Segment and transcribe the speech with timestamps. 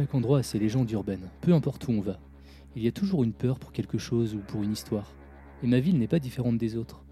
[0.00, 2.18] Chaque endroit a ses légendes urbaines, peu importe où on va.
[2.74, 5.12] Il y a toujours une peur pour quelque chose ou pour une histoire.
[5.62, 7.04] Et ma ville n'est pas différente des autres.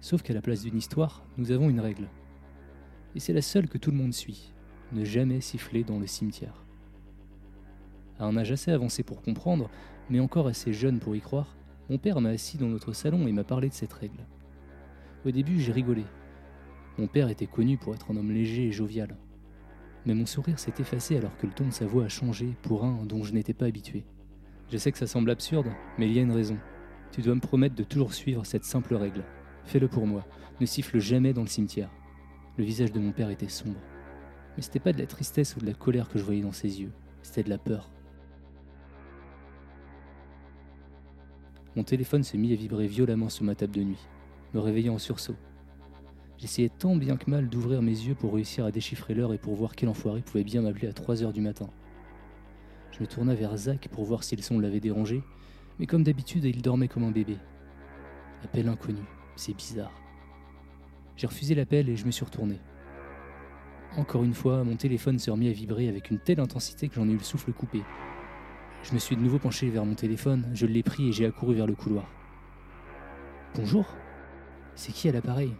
[0.00, 2.08] Sauf qu'à la place d'une histoire, nous avons une règle.
[3.16, 4.52] Et c'est la seule que tout le monde suit.
[4.92, 6.64] Ne jamais siffler dans le cimetière.
[8.20, 9.68] À un âge assez avancé pour comprendre,
[10.08, 11.56] mais encore assez jeune pour y croire,
[11.90, 14.24] mon père m'a assis dans notre salon et m'a parlé de cette règle.
[15.26, 16.04] Au début, j'ai rigolé.
[16.98, 19.16] Mon père était connu pour être un homme léger et jovial
[20.06, 22.84] mais mon sourire s'est effacé alors que le ton de sa voix a changé pour
[22.84, 24.04] un dont je n'étais pas habitué.
[24.70, 25.68] Je sais que ça semble absurde,
[25.98, 26.58] mais il y a une raison.
[27.12, 29.24] Tu dois me promettre de toujours suivre cette simple règle.
[29.64, 30.26] Fais-le pour moi,
[30.60, 31.90] ne siffle jamais dans le cimetière.
[32.56, 33.80] Le visage de mon père était sombre.
[34.56, 36.80] Mais c'était pas de la tristesse ou de la colère que je voyais dans ses
[36.80, 36.92] yeux,
[37.22, 37.90] c'était de la peur.
[41.74, 44.08] Mon téléphone se mit à vibrer violemment sur ma table de nuit,
[44.52, 45.36] me réveillant en sursaut.
[46.42, 49.54] J'essayais tant bien que mal d'ouvrir mes yeux pour réussir à déchiffrer l'heure et pour
[49.54, 51.70] voir quel enfoiré pouvait bien m'appeler à 3 heures du matin.
[52.90, 55.22] Je me tourna vers Zach pour voir si le son l'avait dérangé,
[55.78, 57.36] mais comme d'habitude, il dormait comme un bébé.
[58.42, 59.02] Appel inconnu,
[59.36, 59.92] c'est bizarre.
[61.16, 62.58] J'ai refusé l'appel et je me suis retourné.
[63.96, 67.08] Encore une fois, mon téléphone se remit à vibrer avec une telle intensité que j'en
[67.08, 67.82] ai eu le souffle coupé.
[68.82, 71.54] Je me suis de nouveau penché vers mon téléphone, je l'ai pris et j'ai accouru
[71.54, 72.10] vers le couloir.
[73.54, 73.86] Bonjour
[74.74, 75.54] C'est qui à l'appareil?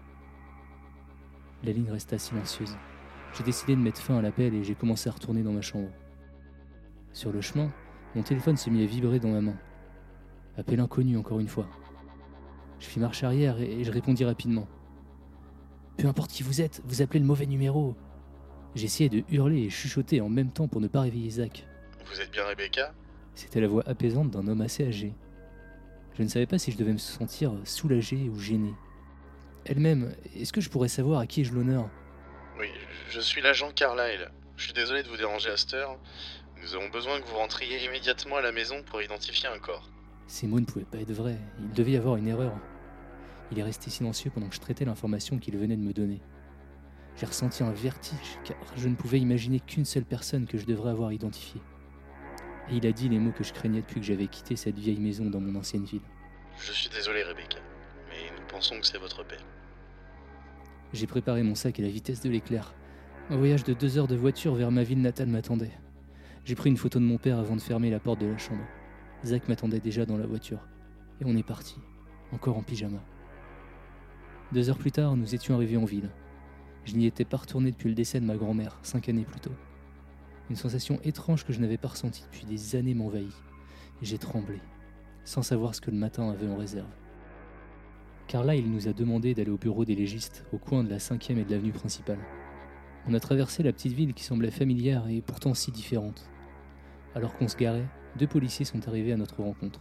[1.65, 2.77] La ligne resta silencieuse.
[3.35, 5.89] J'ai décidé de mettre fin à l'appel et j'ai commencé à retourner dans ma chambre.
[7.13, 7.71] Sur le chemin,
[8.15, 9.57] mon téléphone se mit à vibrer dans ma main.
[10.57, 11.67] Appel inconnu encore une fois.
[12.79, 14.67] Je fis marche arrière et je répondis rapidement.
[15.97, 17.95] Peu importe qui vous êtes, vous appelez le mauvais numéro.
[18.75, 21.67] J'essayais de hurler et chuchoter en même temps pour ne pas réveiller Zach.
[22.07, 22.93] Vous êtes bien Rebecca?
[23.35, 25.15] C'était la voix apaisante d'un homme assez âgé.
[26.15, 28.75] Je ne savais pas si je devais me sentir soulagé ou gêné.
[29.65, 31.89] Elle-même, est-ce que je pourrais savoir à qui ai-je l'honneur?
[32.59, 32.69] Oui,
[33.11, 34.31] je suis l'agent Carlyle.
[34.57, 35.99] Je suis désolé de vous déranger à cette heure.
[36.63, 39.89] Nous avons besoin que vous rentriez immédiatement à la maison pour identifier un corps.
[40.27, 42.55] Ces mots ne pouvaient pas être vrais, il devait y avoir une erreur.
[43.51, 46.21] Il est resté silencieux pendant que je traitais l'information qu'il venait de me donner.
[47.17, 50.91] J'ai ressenti un vertige, car je ne pouvais imaginer qu'une seule personne que je devrais
[50.91, 51.61] avoir identifiée.
[52.71, 55.01] Et il a dit les mots que je craignais depuis que j'avais quitté cette vieille
[55.01, 56.01] maison dans mon ancienne ville.
[56.59, 57.59] Je suis désolé Rebecca,
[58.53, 59.45] pensons que c'est votre père.
[60.93, 62.75] J'ai préparé mon sac à la vitesse de l'éclair.
[63.31, 65.73] Un voyage de deux heures de voiture vers ma ville natale m'attendait.
[66.45, 68.65] J'ai pris une photo de mon père avant de fermer la porte de la chambre.
[69.25, 70.69] Zach m'attendait déjà dans la voiture.
[71.21, 71.77] Et on est parti,
[72.33, 73.03] encore en pyjama.
[74.53, 76.11] Deux heures plus tard, nous étions arrivés en ville.
[76.85, 79.55] Je n'y étais pas retourné depuis le décès de ma grand-mère, cinq années plus tôt.
[80.51, 83.33] Une sensation étrange que je n'avais pas ressentie depuis des années m'envahit.
[84.03, 84.61] J'ai tremblé,
[85.25, 86.91] sans savoir ce que le matin avait en réserve.
[88.29, 91.37] Car il nous a demandé d'aller au bureau des légistes, au coin de la 5e
[91.37, 92.19] et de l'avenue principale.
[93.07, 96.31] On a traversé la petite ville qui semblait familière et pourtant si différente.
[97.15, 97.89] Alors qu'on se garait,
[98.19, 99.81] deux policiers sont arrivés à notre rencontre.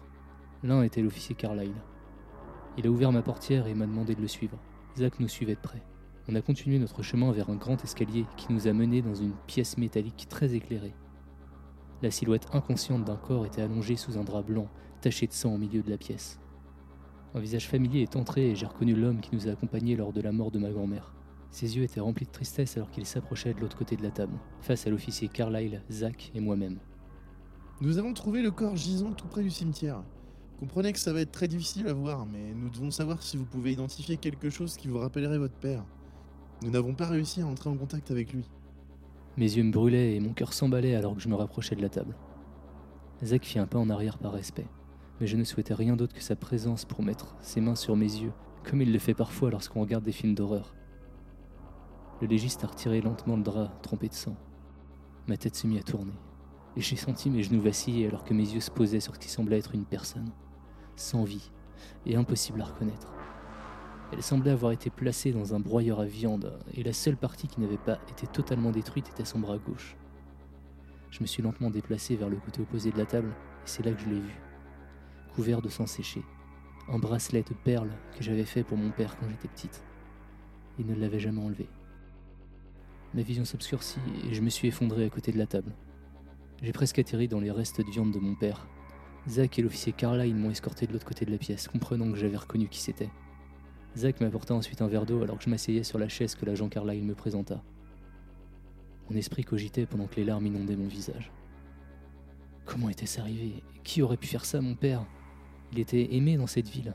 [0.63, 1.73] L'un était l'officier Carlyle.
[2.77, 4.57] Il a ouvert ma portière et m'a demandé de le suivre.
[4.97, 5.83] Zach nous suivait de près.
[6.27, 9.33] On a continué notre chemin vers un grand escalier qui nous a menés dans une
[9.47, 10.93] pièce métallique très éclairée.
[12.01, 14.67] La silhouette inconsciente d'un corps était allongée sous un drap blanc,
[15.01, 16.40] taché de sang au milieu de la pièce.
[17.33, 20.21] Un visage familier est entré et j'ai reconnu l'homme qui nous a accompagnés lors de
[20.21, 21.13] la mort de ma grand-mère.
[21.49, 24.37] Ses yeux étaient remplis de tristesse alors qu'il s'approchait de l'autre côté de la table,
[24.61, 26.79] face à l'officier Carlyle, Zach et moi-même.
[27.79, 30.03] Nous avons trouvé le corps gisant tout près du cimetière.
[30.59, 33.45] Comprenez que ça va être très difficile à voir, mais nous devons savoir si vous
[33.45, 35.83] pouvez identifier quelque chose qui vous rappellerait votre père.
[36.61, 38.43] Nous n'avons pas réussi à entrer en contact avec lui.
[39.37, 41.89] Mes yeux me brûlaient et mon cœur s'emballait alors que je me rapprochais de la
[41.89, 42.15] table.
[43.23, 44.67] Zach fit un pas en arrière par respect,
[45.21, 48.11] mais je ne souhaitais rien d'autre que sa présence pour mettre ses mains sur mes
[48.11, 48.33] yeux,
[48.63, 50.75] comme il le fait parfois lorsqu'on regarde des films d'horreur.
[52.21, 54.35] Le légiste a retiré lentement le drap trempé de sang.
[55.27, 56.17] Ma tête se mit à tourner,
[56.75, 59.29] et j'ai senti mes genoux vaciller alors que mes yeux se posaient sur ce qui
[59.29, 60.31] semblait être une personne,
[60.95, 61.51] sans vie
[62.07, 63.13] et impossible à reconnaître.
[64.13, 67.61] Elle semblait avoir été placée dans un broyeur à viande, et la seule partie qui
[67.61, 69.95] n'avait pas été totalement détruite était son bras gauche.
[71.11, 73.91] Je me suis lentement déplacé vers le côté opposé de la table, et c'est là
[73.91, 74.50] que je l'ai vue,
[75.35, 76.21] couvert de sang séché,
[76.89, 79.83] un bracelet de perles que j'avais fait pour mon père quand j'étais petite.
[80.79, 81.67] Il ne l'avait jamais enlevé.
[83.13, 83.99] Ma vision s'obscurcit
[84.29, 85.73] et je me suis effondré à côté de la table.
[86.61, 88.67] J'ai presque atterri dans les restes de viande de mon père.
[89.27, 92.37] Zach et l'officier Carlyle m'ont escorté de l'autre côté de la pièce, comprenant que j'avais
[92.37, 93.09] reconnu qui c'était.
[93.97, 96.69] Zach m'apporta ensuite un verre d'eau alors que je m'asseyais sur la chaise que l'agent
[96.69, 97.61] Carlyle me présenta.
[99.09, 101.31] Mon esprit cogitait pendant que les larmes inondaient mon visage.
[102.65, 103.63] Comment était-ce arrivé?
[103.83, 105.05] Qui aurait pu faire ça, mon père?
[105.71, 106.93] Il était aimé dans cette ville.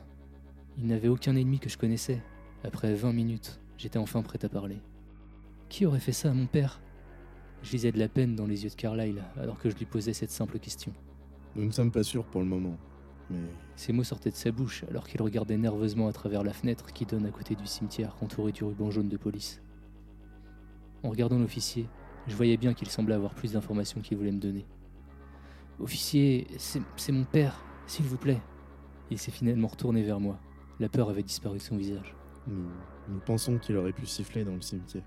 [0.78, 2.23] Il n'avait aucun ennemi que je connaissais.
[2.62, 4.78] Après 20 minutes, j'étais enfin prêt à parler.
[5.69, 6.81] Qui aurait fait ça à mon père?
[7.62, 10.12] Je lisais de la peine dans les yeux de Carlyle alors que je lui posais
[10.12, 10.93] cette simple question.
[11.55, 12.76] Nous ne sommes pas sûrs pour le moment,
[13.31, 13.38] mais
[13.76, 17.06] Ces mots sortaient de sa bouche alors qu'il regardait nerveusement à travers la fenêtre qui
[17.06, 19.62] donne à côté du cimetière entouré du ruban jaune de police.
[21.02, 21.88] En regardant l'officier,
[22.26, 24.67] je voyais bien qu'il semblait avoir plus d'informations qu'il voulait me donner.
[25.81, 28.40] Officier, c'est c'est mon père, s'il vous plaît.
[29.11, 30.38] Il s'est finalement retourné vers moi.
[30.81, 32.14] La peur avait disparu de son visage.
[32.47, 32.67] nous,
[33.08, 35.05] nous pensons qu'il aurait pu siffler dans le cimetière.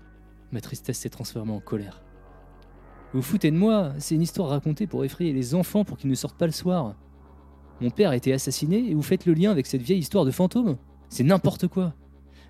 [0.52, 2.02] Ma tristesse s'est transformée en colère.
[3.12, 6.14] Vous foutez de moi C'est une histoire racontée pour effrayer les enfants pour qu'ils ne
[6.14, 6.96] sortent pas le soir.
[7.80, 10.30] Mon père a été assassiné et vous faites le lien avec cette vieille histoire de
[10.30, 10.76] fantôme
[11.08, 11.94] C'est n'importe quoi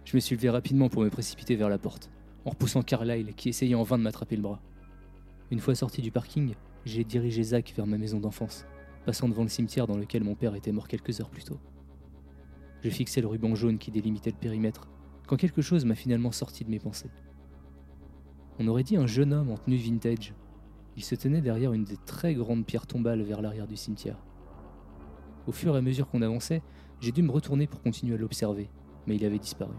[0.04, 2.10] Je me suis levé rapidement pour me précipiter vers la porte,
[2.44, 4.60] en repoussant Carlyle qui essayait en vain de m'attraper le bras.
[5.50, 6.54] Une fois sorti du parking,
[6.84, 8.66] j'ai dirigé Zach vers ma maison d'enfance,
[9.04, 11.58] passant devant le cimetière dans lequel mon père était mort quelques heures plus tôt.
[12.82, 14.88] Je fixais le ruban jaune qui délimitait le périmètre,
[15.26, 17.10] quand quelque chose m'a finalement sorti de mes pensées.
[18.58, 20.34] On aurait dit un jeune homme en tenue vintage.
[20.96, 24.22] Il se tenait derrière une des très grandes pierres tombales vers l'arrière du cimetière.
[25.46, 26.62] Au fur et à mesure qu'on avançait,
[27.00, 28.68] j'ai dû me retourner pour continuer à l'observer,
[29.06, 29.74] mais il avait disparu.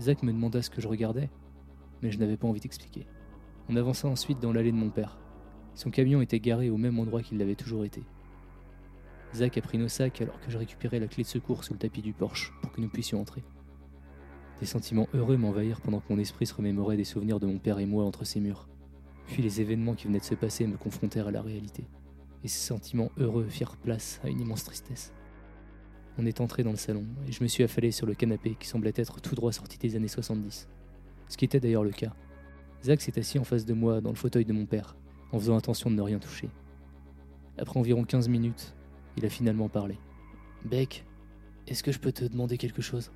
[0.00, 1.30] Zach me demanda ce que je regardais,
[2.02, 3.06] mais je n'avais pas envie d'expliquer.
[3.68, 5.18] On avança ensuite dans l'allée de mon père.
[5.74, 8.02] Son camion était garé au même endroit qu'il l'avait toujours été.
[9.34, 11.78] Zach a pris nos sacs alors que je récupérais la clé de secours sous le
[11.78, 13.42] tapis du Porsche pour que nous puissions entrer.
[14.60, 17.78] Des sentiments heureux m'envahirent pendant que mon esprit se remémorait des souvenirs de mon père
[17.78, 18.68] et moi entre ces murs.
[19.26, 21.84] Puis les événements qui venaient de se passer me confrontèrent à la réalité.
[22.44, 25.12] Et ces sentiments heureux firent place à une immense tristesse.
[26.18, 28.68] On est entré dans le salon et je me suis affalé sur le canapé qui
[28.68, 30.68] semblait être tout droit sorti des années 70.
[31.28, 32.12] Ce qui était d'ailleurs le cas.
[32.84, 34.96] Zach s'est assis en face de moi dans le fauteuil de mon père,
[35.30, 36.50] en faisant attention de ne rien toucher.
[37.56, 38.74] Après environ 15 minutes,
[39.16, 39.98] il a finalement parlé.
[40.64, 41.04] Beck,
[41.66, 43.10] est-ce que je peux te demander quelque chose?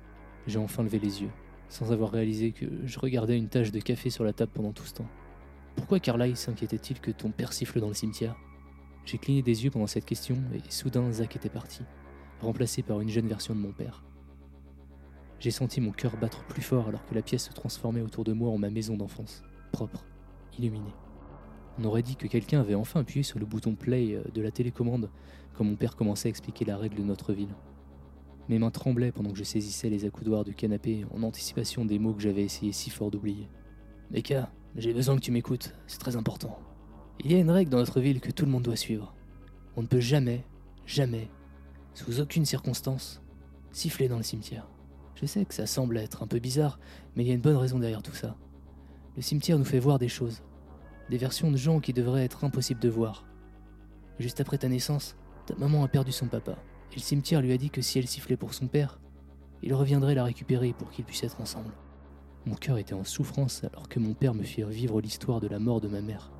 [0.47, 1.31] J'ai enfin levé les yeux,
[1.69, 4.85] sans avoir réalisé que je regardais une tache de café sur la table pendant tout
[4.85, 5.09] ce temps.
[5.75, 8.35] Pourquoi Carlyle s'inquiétait-il que ton père siffle dans le cimetière?
[9.05, 11.81] J'ai cligné des yeux pendant cette question et soudain Zach était parti,
[12.41, 14.03] remplacé par une jeune version de mon père.
[15.39, 18.33] J'ai senti mon cœur battre plus fort alors que la pièce se transformait autour de
[18.33, 20.03] moi en ma maison d'enfance, propre,
[20.57, 20.93] illuminée.
[21.79, 24.49] On aurait dit que quelqu'un avait enfin appuyé sur le bouton play euh, de la
[24.49, 25.09] télécommande
[25.57, 27.53] quand mon père commençait à expliquer la règle de notre ville.
[28.47, 32.13] Mes mains tremblaient pendant que je saisissais les accoudoirs du canapé en anticipation des mots
[32.13, 33.49] que j'avais essayé si fort d'oublier.
[34.11, 36.57] Meka, j'ai besoin que tu m'écoutes, c'est très important.
[37.19, 39.15] Il y a une règle dans notre ville que tout le monde doit suivre.
[39.75, 40.45] On ne peut jamais,
[40.85, 41.29] jamais,
[41.93, 43.21] sous aucune circonstance,
[43.71, 44.69] siffler dans le cimetière.
[45.15, 46.79] Je sais que ça semble être un peu bizarre,
[47.15, 48.37] mais il y a une bonne raison derrière tout ça.
[49.15, 50.43] Le cimetière nous fait voir des choses,
[51.09, 53.25] des versions de gens qui devraient être impossibles de voir.
[54.19, 55.15] Juste après ta naissance,
[55.47, 56.57] ta maman a perdu son papa,
[56.91, 58.99] et le cimetière lui a dit que si elle sifflait pour son père,
[59.63, 61.73] il reviendrait la récupérer pour qu'ils puissent être ensemble.
[62.45, 65.59] Mon cœur était en souffrance alors que mon père me fit revivre l'histoire de la
[65.59, 66.31] mort de ma mère.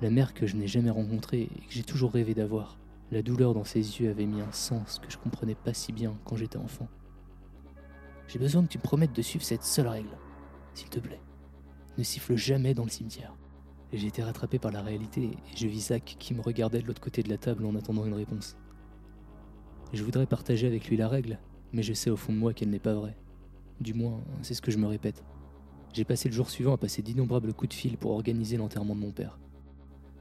[0.00, 2.78] La mère que je n'ai jamais rencontrée et que j'ai toujours rêvé d'avoir.
[3.10, 6.16] La douleur dans ses yeux avait mis un sens que je comprenais pas si bien
[6.24, 6.88] quand j'étais enfant.
[8.28, 10.16] J'ai besoin que tu me promettes de suivre cette seule règle.
[10.74, 11.20] s'il te plaît.
[11.98, 13.34] Ne siffle jamais dans le cimetière.
[13.92, 17.00] J'ai été rattrapé par la réalité et je vis Zach qui me regardait de l'autre
[17.00, 18.56] côté de la table en attendant une réponse.
[19.92, 21.40] Je voudrais partager avec lui la règle,
[21.72, 23.16] mais je sais au fond de moi qu'elle n'est pas vraie.
[23.80, 25.24] Du moins, c'est ce que je me répète.
[25.92, 29.00] J'ai passé le jour suivant à passer d'innombrables coups de fil pour organiser l'enterrement de
[29.00, 29.40] mon père.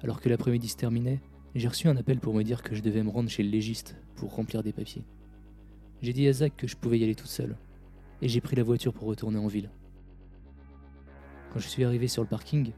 [0.02, 1.22] Alors que l'après-midi se terminait,
[1.54, 3.96] j'ai reçu un appel pour me dire que je devais me rendre chez le légiste
[4.16, 5.04] pour remplir des papiers.
[6.02, 7.56] J'ai dit à Zach que je pouvais y aller toute seule,
[8.24, 9.70] et j'ai pris la voiture pour retourner en ville.
[11.54, 12.72] Quand je suis arrivé sur le parking,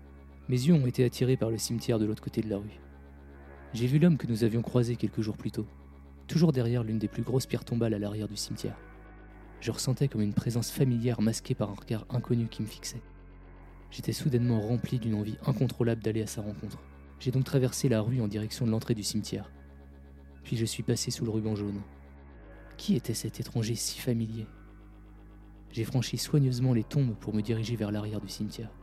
[0.51, 2.81] mes yeux ont été attirés par le cimetière de l'autre côté de la rue.
[3.73, 5.65] J'ai vu l'homme que nous avions croisé quelques jours plus tôt,
[6.27, 8.75] toujours derrière l'une des plus grosses pierres tombales à l'arrière du cimetière.
[9.61, 13.01] Je ressentais comme une présence familière masquée par un regard inconnu qui me fixait.
[13.91, 16.79] J'étais soudainement rempli d'une envie incontrôlable d'aller à sa rencontre.
[17.21, 19.49] J'ai donc traversé la rue en direction de l'entrée du cimetière.
[20.43, 21.79] Puis je suis passé sous le ruban jaune.
[22.75, 24.47] Qui était cet étranger si familier?
[25.71, 28.73] J'ai franchi soigneusement les tombes pour me diriger vers l'arrière du cimetière.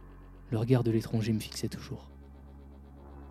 [0.50, 2.11] Le regard de l'étranger me fixait toujours.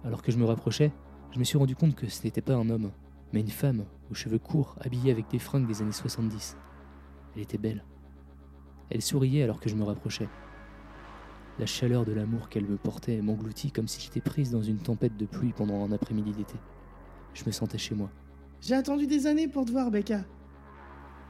[0.03, 0.91] Alors que je me rapprochais,
[1.31, 2.91] je me suis rendu compte que ce n'était pas un homme,
[3.33, 6.57] mais une femme, aux cheveux courts, habillée avec des fringues des années 70.
[7.35, 7.83] Elle était belle.
[8.89, 10.29] Elle souriait alors que je me rapprochais.
[11.59, 15.17] La chaleur de l'amour qu'elle me portait m'engloutit comme si j'étais prise dans une tempête
[15.17, 16.55] de pluie pendant un après-midi d'été.
[17.33, 18.11] Je me sentais chez moi.
[18.61, 20.23] J'ai attendu des années pour te voir, Becca.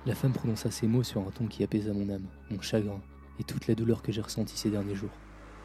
[0.05, 3.01] La femme prononça ces mots sur un ton qui apaisa mon âme, mon chagrin
[3.39, 5.11] et toute la douleur que j'ai ressentie ces derniers jours.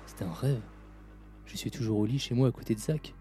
[0.06, 0.62] C'était un rêve.
[1.46, 3.14] Je suis toujours au lit chez moi à côté de Zach.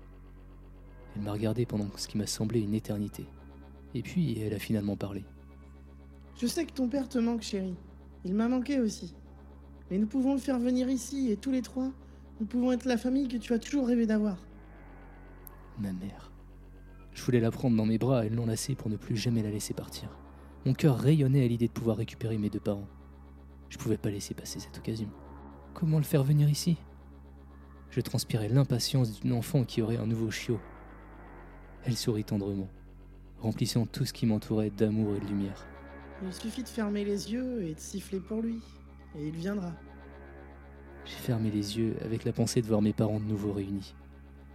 [1.16, 3.26] Elle m'a regardé pendant ce qui m'a semblé une éternité.
[3.94, 5.26] Et puis, elle a finalement parlé.
[6.40, 7.76] Je sais que ton père te manque, chérie.
[8.24, 9.14] Il m'a manqué aussi.
[9.90, 11.92] Mais nous pouvons le faire venir ici, et tous les trois,
[12.40, 14.38] nous pouvons être la famille que tu as toujours rêvé d'avoir.
[15.80, 16.32] Ma mère.
[17.14, 19.74] Je voulais la prendre dans mes bras et l'enlacer pour ne plus jamais la laisser
[19.74, 20.10] partir.
[20.66, 22.88] Mon cœur rayonnait à l'idée de pouvoir récupérer mes deux parents.
[23.70, 25.10] Je pouvais pas laisser passer cette occasion.
[25.74, 26.78] Comment le faire venir ici?
[27.90, 30.60] Je transpirais l'impatience d'une enfant qui aurait un nouveau chiot.
[31.84, 32.70] Elle sourit tendrement,
[33.40, 35.66] remplissant tout ce qui m'entourait d'amour et de lumière.
[36.24, 38.60] Il suffit de fermer les yeux et de siffler pour lui,
[39.16, 39.74] et il viendra.
[41.06, 43.96] J'ai fermé les yeux avec la pensée de voir mes parents de nouveau réunis.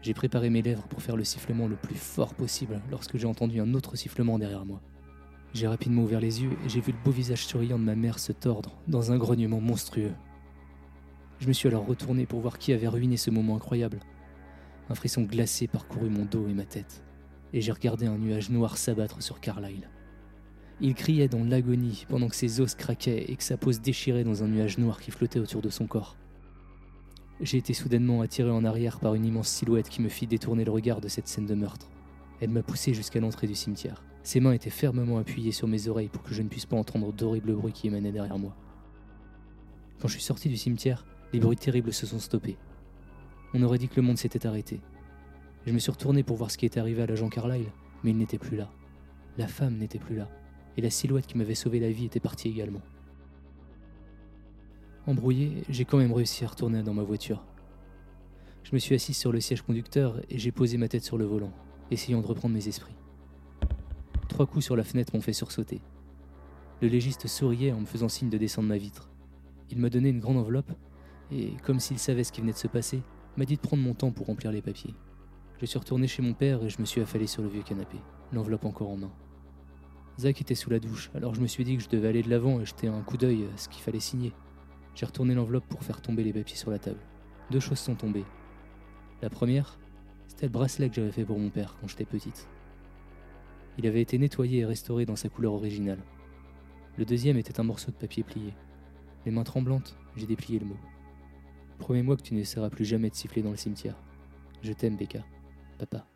[0.03, 3.61] J'ai préparé mes lèvres pour faire le sifflement le plus fort possible lorsque j'ai entendu
[3.61, 4.81] un autre sifflement derrière moi.
[5.53, 8.21] J'ai rapidement ouvert les yeux et j'ai vu le beau visage souriant de ma mère
[8.21, 10.13] se tordre dans un grognement monstrueux.
[11.38, 14.00] Je me suis alors retourné pour voir qui avait ruiné ce moment incroyable.
[14.88, 17.05] Un frisson glacé parcourut mon dos et ma tête,
[17.52, 19.90] et j'ai regardé un nuage noir s'abattre sur Carlyle.
[20.81, 24.25] Il criait dans l'agonie pendant que ses os craquaient et que sa peau se déchirait
[24.25, 26.16] dans un nuage noir qui flottait autour de son corps.
[27.40, 30.71] J'ai été soudainement attiré en arrière par une immense silhouette qui me fit détourner le
[30.71, 31.90] regard de cette scène de meurtre.
[32.40, 34.02] Elle m'a poussé jusqu'à l'entrée du cimetière.
[34.23, 37.12] Ses mains étaient fermement appuyées sur mes oreilles pour que je ne puisse pas entendre
[37.12, 38.57] d'horribles bruits qui émanaient derrière moi.
[40.00, 42.56] Quand je suis sorti du cimetière, les bruits terribles se sont stoppés.
[43.54, 44.80] On aurait dit que le monde s'était arrêté.
[45.66, 47.71] Je me suis retourné pour voir ce qui était arrivé à l'agent Carlyle,
[48.04, 48.71] mais il n'était plus là.
[49.38, 50.28] La femme n'était plus là
[50.76, 52.83] et la silhouette qui m'avait sauvé la vie était partie également.
[55.06, 57.45] Embrouillé, j'ai quand même réussi à retourner dans ma voiture.
[58.64, 61.25] Je me suis assis sur le siège conducteur et j'ai posé ma tête sur le
[61.25, 61.52] volant,
[61.90, 62.97] essayant de reprendre mes esprits.
[64.28, 65.80] Trois coups sur la fenêtre m'ont fait sursauter.
[66.83, 69.09] Le légiste souriait en me faisant signe de descendre ma vitre.
[69.71, 70.73] Il m'a donné une grande enveloppe
[71.30, 73.02] et, comme s'il savait ce qui venait de se passer,
[73.37, 74.95] m'a dit de prendre mon temps pour remplir les papiers.
[75.61, 77.99] Je suis retourné chez mon père et je me suis affalé sur le vieux canapé,
[78.33, 79.12] l'enveloppe encore en main.
[80.18, 82.30] Zach était sous la douche, alors je me suis dit que je devais aller de
[82.30, 84.33] l'avant et jeter un coup d'œil à ce qu'il fallait signer.
[84.95, 87.00] J'ai retourné l'enveloppe pour faire tomber les papiers sur la table.
[87.50, 88.25] Deux choses sont tombées.
[89.21, 89.78] La première,
[90.26, 92.49] c'était le bracelet que j'avais fait pour mon père quand j'étais petite.
[93.78, 96.02] Il avait été nettoyé et restauré dans sa couleur originale.
[96.97, 98.54] Le deuxième était un morceau de papier plié.
[99.26, 100.78] Les mains tremblantes, j'ai déplié le mot.
[101.78, 103.97] Promets-moi que tu n'essaieras plus jamais de siffler dans le cimetière.
[104.62, 105.25] Je t'aime, Becca.
[105.78, 106.06] Papa.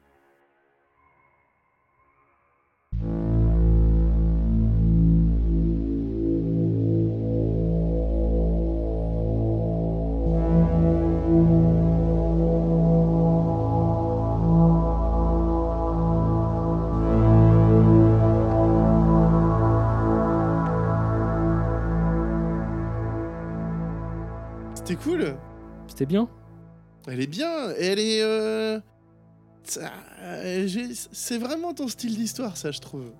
[26.00, 26.28] C'était bien
[27.08, 27.68] Elle est bien.
[27.78, 28.22] Elle est.
[28.22, 28.80] euh,
[29.64, 29.92] ça-
[30.22, 33.12] euh, j'ai- C'est vraiment ton style d'histoire, ça, je trouve.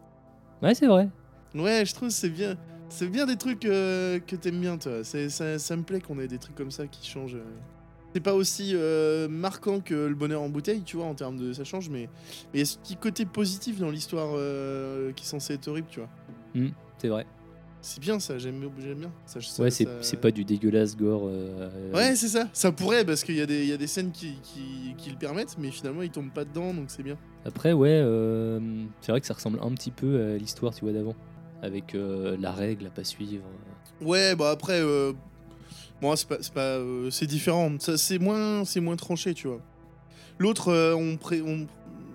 [0.63, 1.11] Ouais, c'est vrai.
[1.55, 2.57] Ouais, je trouve c'est bien.
[2.89, 5.05] C'est bien des trucs euh, que t'aimes bien, toi.
[5.05, 7.35] C'est- Ça, ça me plaît qu'on ait des trucs comme ça qui changent.
[7.35, 7.45] euh.
[8.15, 11.53] C'est pas aussi euh, marquant que le bonheur en bouteille, tu vois, en termes de.
[11.53, 12.09] Ça change, mais
[12.55, 15.89] il y a ce petit côté positif dans l'histoire euh, qui est censé être horrible,
[15.91, 16.09] tu vois.
[16.55, 17.27] Hmm, c'est vrai.
[17.83, 19.11] C'est bien ça, j'aime bien.
[19.25, 21.23] Ça, ça- Ouais, c'est ça- pas du dégueulasse gore.
[21.27, 22.49] euh, Ouais, c'est ça.
[22.53, 25.11] Ça pourrait parce qu'il y, a des- il y a des scènes qui, qui, qui
[25.11, 27.17] le permettent, mais finalement ils tombent pas dedans, donc c'est bien.
[27.47, 28.61] Après, ouais, euh,
[29.01, 31.15] c'est vrai que ça ressemble un petit peu à l'histoire, tu vois, d'avant.
[31.63, 33.45] Avec euh, la règle à pas suivre.
[34.03, 35.13] Ouais, bah après, euh,
[36.03, 36.79] bon, c'est pas, c'est pas,
[37.11, 37.71] c'est différent.
[37.79, 39.61] C'est moins, c'est moins tranché, tu vois.
[40.39, 41.67] L'autre, on, pré- on-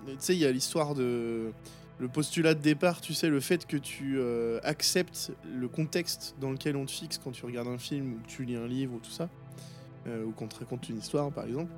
[0.06, 1.50] tu sais, il y a l'histoire de
[1.98, 6.50] le postulat de départ, tu sais, le fait que tu euh, acceptes le contexte dans
[6.50, 8.94] lequel on te fixe quand tu regardes un film ou que tu lis un livre
[8.94, 9.30] ou tout ça,
[10.06, 11.72] euh, ou qu'on te raconte une histoire, par exemple.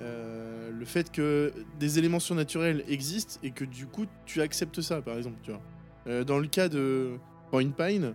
[0.00, 5.00] Euh, le fait que des éléments surnaturels existent et que du coup tu acceptes ça,
[5.00, 6.24] par exemple, tu vois.
[6.24, 7.12] Dans le cas de
[7.52, 8.14] Point Pine,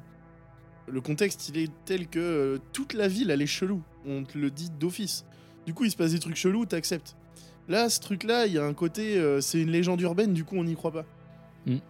[0.89, 3.81] le contexte il est tel que toute la ville elle est chelou.
[4.05, 5.23] On te le dit d'office.
[5.65, 7.15] Du coup, il se passe des trucs chelous, t'acceptes.
[7.69, 10.65] Là, ce truc-là, il y a un côté, c'est une légende urbaine, du coup, on
[10.65, 11.05] n'y croit pas.
[11.67, 11.75] Mm.
[11.75, 11.81] Tu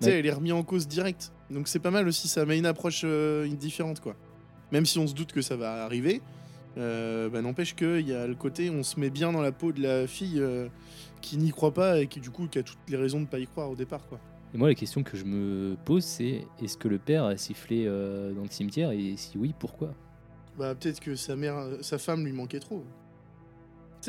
[0.00, 0.18] sais, Ouais.
[0.18, 1.32] elle est remise en cause direct.
[1.50, 4.14] Donc c'est pas mal aussi, ça met une approche euh, différente, quoi.
[4.72, 6.20] Même si on se doute que ça va arriver,
[6.76, 9.72] euh, bah, n'empêche qu'il y a le côté, on se met bien dans la peau
[9.72, 10.68] de la fille euh,
[11.22, 13.38] qui n'y croit pas et qui, du coup, qui a toutes les raisons de pas
[13.38, 14.18] y croire au départ, quoi.
[14.54, 17.84] Et moi, la question que je me pose, c'est est-ce que le père a sifflé
[17.86, 18.90] euh, dans le cimetière?
[18.90, 19.92] Et si oui, pourquoi?
[20.58, 22.84] Bah peut-être que sa mère, sa femme lui manquait trop.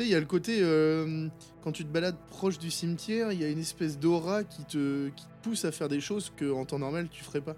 [0.04, 1.28] Il y a le côté euh,
[1.62, 5.10] quand tu te balades proche du cimetière, il y a une espèce d'aura qui te,
[5.42, 7.56] pousse à faire des choses que en temps normal tu ferais pas.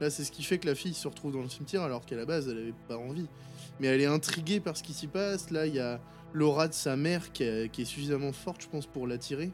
[0.00, 2.16] Là, c'est ce qui fait que la fille se retrouve dans le cimetière alors qu'à
[2.16, 3.26] la base elle avait pas envie.
[3.80, 5.50] Mais elle est intriguée par ce qui s'y passe.
[5.50, 6.00] Là, il y a
[6.32, 9.50] l'aura de sa mère qui, est suffisamment forte, je pense, pour l'attirer.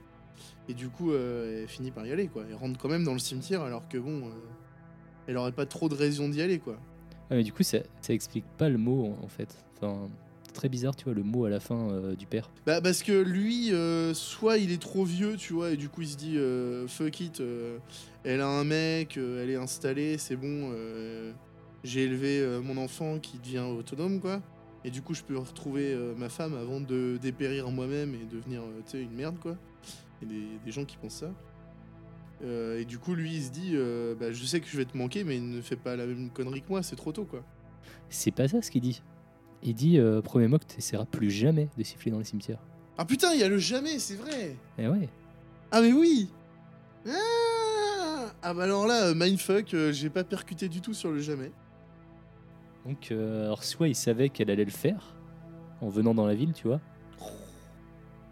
[0.68, 2.44] Et du coup, euh, elle finit par y aller, quoi.
[2.48, 4.30] Elle rentre quand même dans le cimetière alors que bon, euh,
[5.26, 6.78] elle aurait pas trop de raison d'y aller, quoi.
[7.30, 9.64] Ah, mais du coup, ça, ça explique pas le mot en fait.
[9.76, 10.08] Enfin,
[10.52, 12.50] très bizarre, tu vois, le mot à la fin euh, du père.
[12.66, 16.02] Bah parce que lui, euh, soit il est trop vieux, tu vois, et du coup
[16.02, 17.42] il se dit euh, fuck it,
[18.24, 20.72] elle a un mec, elle est installée, c'est bon,
[21.84, 24.40] j'ai élevé mon enfant qui devient autonome, quoi.
[24.84, 28.92] Et du coup je peux retrouver ma femme avant de dépérir moi-même et devenir, tu
[28.92, 29.56] sais, une merde, quoi.
[30.20, 31.32] Il y a des, des gens qui pensent ça.
[32.44, 34.84] Euh, et du coup lui il se dit, euh, bah je sais que je vais
[34.84, 37.44] te manquer, mais ne fais pas la même connerie que moi, c'est trop tôt, quoi.
[38.08, 39.02] C'est pas ça ce qu'il dit.
[39.62, 42.58] Il dit euh, premier tu n'essaieras plus jamais de siffler dans le cimetière.
[42.98, 45.08] Ah putain, il y a le jamais, c'est vrai Et ouais.
[45.70, 46.28] Ah mais oui
[47.08, 51.20] ah, Ah bah alors là, euh, mindfuck, euh, j'ai pas percuté du tout sur le
[51.20, 51.52] jamais.
[52.86, 55.14] Donc, euh, alors soit il savait qu'elle allait le faire
[55.80, 56.80] en venant dans la ville, tu vois.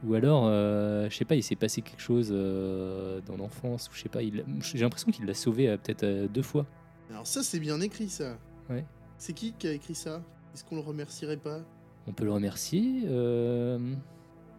[0.04, 3.94] Ou alors, euh, je sais pas, il s'est passé quelque chose euh, dans l'enfance, ou
[3.94, 6.66] je sais pas, il- j'ai l'impression qu'il l'a sauvé euh, peut-être euh, deux fois.
[7.10, 8.38] Alors ça, c'est bien écrit ça.
[8.70, 8.84] Ouais.
[9.18, 10.22] C'est qui qui a écrit ça?
[10.54, 11.60] Est-ce qu'on le remercierait pas?
[12.06, 13.02] On peut le remercier.
[13.06, 13.78] euh,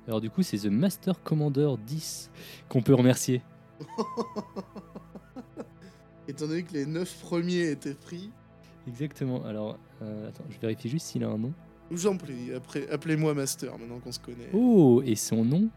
[0.08, 2.32] Alors du coup, c'est The Master Commander 10
[2.70, 3.42] qu'on peut remercier.
[6.28, 8.32] Étant donné que les 9 premiers étaient pris,
[8.88, 9.44] Exactement.
[9.46, 11.54] Alors, euh, attends, je vérifie juste s'il a un nom.
[11.92, 12.52] je vous en prie,
[12.92, 14.50] appelez-moi Master maintenant qu'on se connaît.
[14.54, 15.70] Oh, et son nom,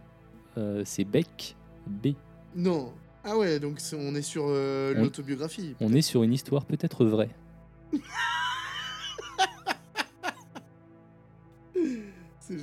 [0.57, 1.55] euh, c'est Beck
[1.87, 2.09] B.
[2.57, 2.92] Non.
[3.22, 5.74] Ah ouais, donc on est sur euh, l'autobiographie.
[5.81, 7.31] On est sur une histoire peut-être vraie.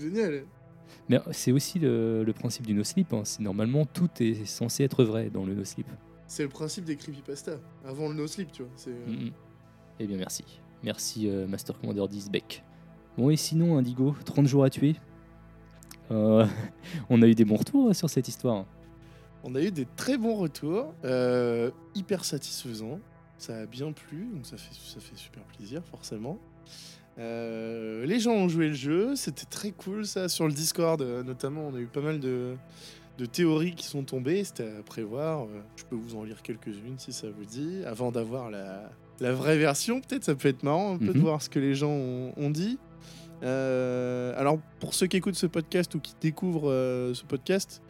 [0.02, 0.46] génial.
[1.10, 3.14] Mais c'est aussi le, le principe du no-sleep.
[3.14, 3.24] hein.
[3.40, 5.88] Normalement, tout est censé être vrai dans le no-sleep.
[6.28, 7.60] C'est le principe des creepypasta.
[7.86, 8.72] Avant le no-sleep, tu vois.
[8.88, 9.32] Euh, Mhm.
[10.00, 10.44] Eh bien, merci.
[10.84, 12.64] Merci, euh, Master Commander 10 Beck.
[13.18, 14.96] Bon, et sinon, Indigo, 30 jours à tuer.
[16.12, 16.46] Euh,
[17.10, 18.66] on a eu des bons retours sur cette histoire.
[19.44, 23.00] On a eu des très bons retours, euh, hyper satisfaisants.
[23.38, 26.38] Ça a bien plu, donc ça fait, ça fait super plaisir, forcément.
[27.22, 30.28] Euh, les gens ont joué le jeu, c'était très cool ça.
[30.28, 32.56] Sur le Discord, euh, notamment, on a eu pas mal de,
[33.20, 35.44] de théories qui sont tombées, c'était à prévoir.
[35.44, 39.34] Euh, Je peux vous en lire quelques-unes si ça vous dit, avant d'avoir la, la
[39.34, 40.02] vraie version.
[40.02, 41.22] Peut-être ça peut être marrant un peu de Mhm.
[41.22, 42.80] voir ce que les gens ont, ont dit.
[43.44, 46.70] Alors, pour ceux qui écoutent ce podcast ou qui découvrent
[47.14, 47.82] ce podcast,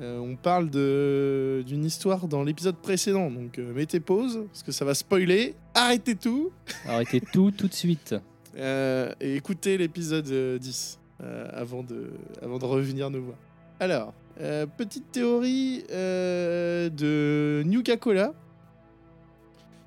[0.00, 5.54] on parle d'une histoire dans l'épisode précédent, donc mettez pause, parce que ça va spoiler.
[5.74, 6.50] Arrêtez tout
[6.86, 8.14] Arrêtez tout, tout de suite.
[8.56, 12.10] Euh, et écoutez l'épisode euh, 10 euh, avant, de,
[12.42, 13.36] avant de revenir nous voir.
[13.80, 18.32] Alors, euh, petite théorie euh, de Nuka-Cola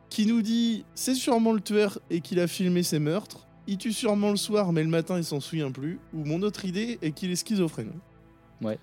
[0.10, 3.46] qui nous dit c'est sûrement le tueur et qu'il a filmé ses meurtres.
[3.68, 6.00] Il tue sûrement le soir, mais le matin il s'en souvient plus.
[6.14, 7.92] Ou mon autre idée est qu'il est schizophrène.
[8.62, 8.80] Ouais.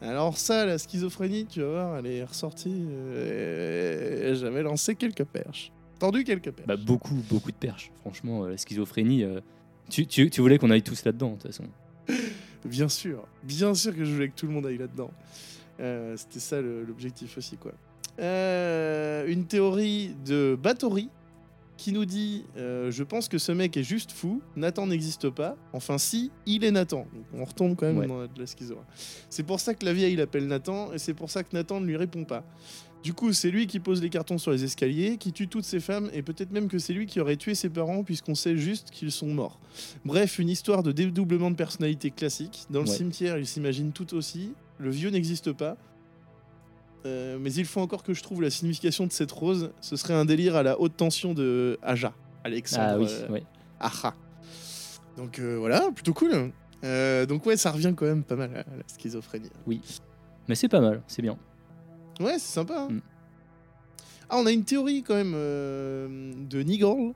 [0.00, 2.86] Alors ça, la schizophrénie, tu vas voir, elle est ressortie.
[2.90, 5.70] euh, J'avais lancé quelques perches.
[6.02, 6.66] Tendu quelques perches.
[6.66, 7.92] Bah, beaucoup, beaucoup de perches.
[8.00, 9.22] Franchement, euh, la schizophrénie.
[9.22, 9.40] euh,
[9.88, 11.64] tu, tu- tu voulais qu'on aille tous là-dedans, de toute façon.
[12.64, 15.10] Bien sûr, bien sûr que je voulais que tout le monde aille là-dedans.
[15.80, 17.72] Euh, C'était ça l'objectif aussi, quoi.
[18.20, 21.08] Euh, une théorie de Bathory
[21.76, 25.56] qui nous dit euh, Je pense que ce mec est juste fou, Nathan n'existe pas.
[25.72, 27.06] Enfin, si, il est Nathan.
[27.12, 28.06] Donc, on retombe quand même Ouais.
[28.06, 28.76] dans de la schizo.
[29.28, 31.86] C'est pour ça que la vieille l'appelle Nathan, et c'est pour ça que Nathan ne
[31.86, 32.44] lui répond pas.
[33.02, 35.80] Du coup, c'est lui qui pose les cartons sur les escaliers, qui tue toutes ses
[35.80, 38.90] femmes, et peut-être même que c'est lui qui aurait tué ses parents, puisqu'on sait juste
[38.90, 39.58] qu'ils sont morts.
[40.04, 42.64] Bref, une histoire de dédoublement de personnalité classique.
[42.70, 42.94] Dans le Ouais.
[42.96, 44.52] cimetière, il s'imagine tout aussi.
[44.78, 45.76] Le vieux n'existe pas.
[47.04, 49.72] Euh, mais il faut encore que je trouve la signification de cette rose.
[49.80, 52.12] Ce serait un délire à la haute tension de Aja,
[52.44, 53.42] Alexandre Ah oui, euh, ouais.
[53.80, 54.14] Aja.
[55.16, 56.52] Donc euh, voilà, plutôt cool.
[57.28, 59.50] Donc ouais, ça revient quand même pas mal à la schizophrénie.
[60.48, 61.36] Mais c'est pas mal, c'est bien.
[62.20, 62.82] Ouais, c'est sympa.
[62.82, 62.88] hein.
[62.90, 63.00] Mm.
[64.30, 67.12] Ah, on a une théorie quand même euh, de Nigel.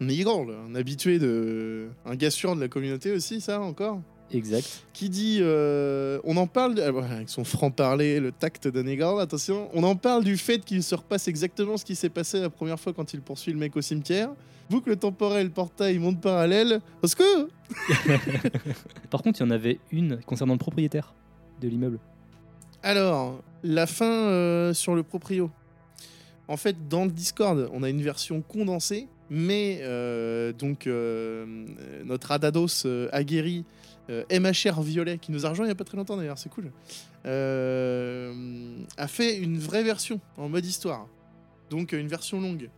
[0.00, 0.28] Nigel,
[0.68, 1.88] un habitué de.
[2.06, 4.00] Un gars sûr de la communauté aussi, ça encore
[4.32, 4.84] Exact.
[4.92, 8.68] qui dit euh, on en parle de- ah, voilà, avec son franc parler le tact
[8.68, 12.10] de Negar attention on en parle du fait qu'il se repasse exactement ce qui s'est
[12.10, 14.30] passé la première fois quand il poursuit le mec au cimetière
[14.70, 17.24] boucle temporelle portail monde parallèle parce que
[19.10, 21.12] Par contre, il y en avait une concernant le propriétaire
[21.60, 21.98] de l'immeuble.
[22.84, 25.50] alors la fin euh, sur le proprio
[26.48, 31.66] en fait dans le Discord on a une version condensée mais euh, donc euh,
[32.04, 33.64] notre Adados aguerri
[34.08, 36.72] MHR Violet, qui nous a rejoint il n'y a pas très longtemps d'ailleurs, c'est cool,
[37.24, 41.06] a fait une vraie version en mode histoire.
[41.70, 42.70] Donc une version longue.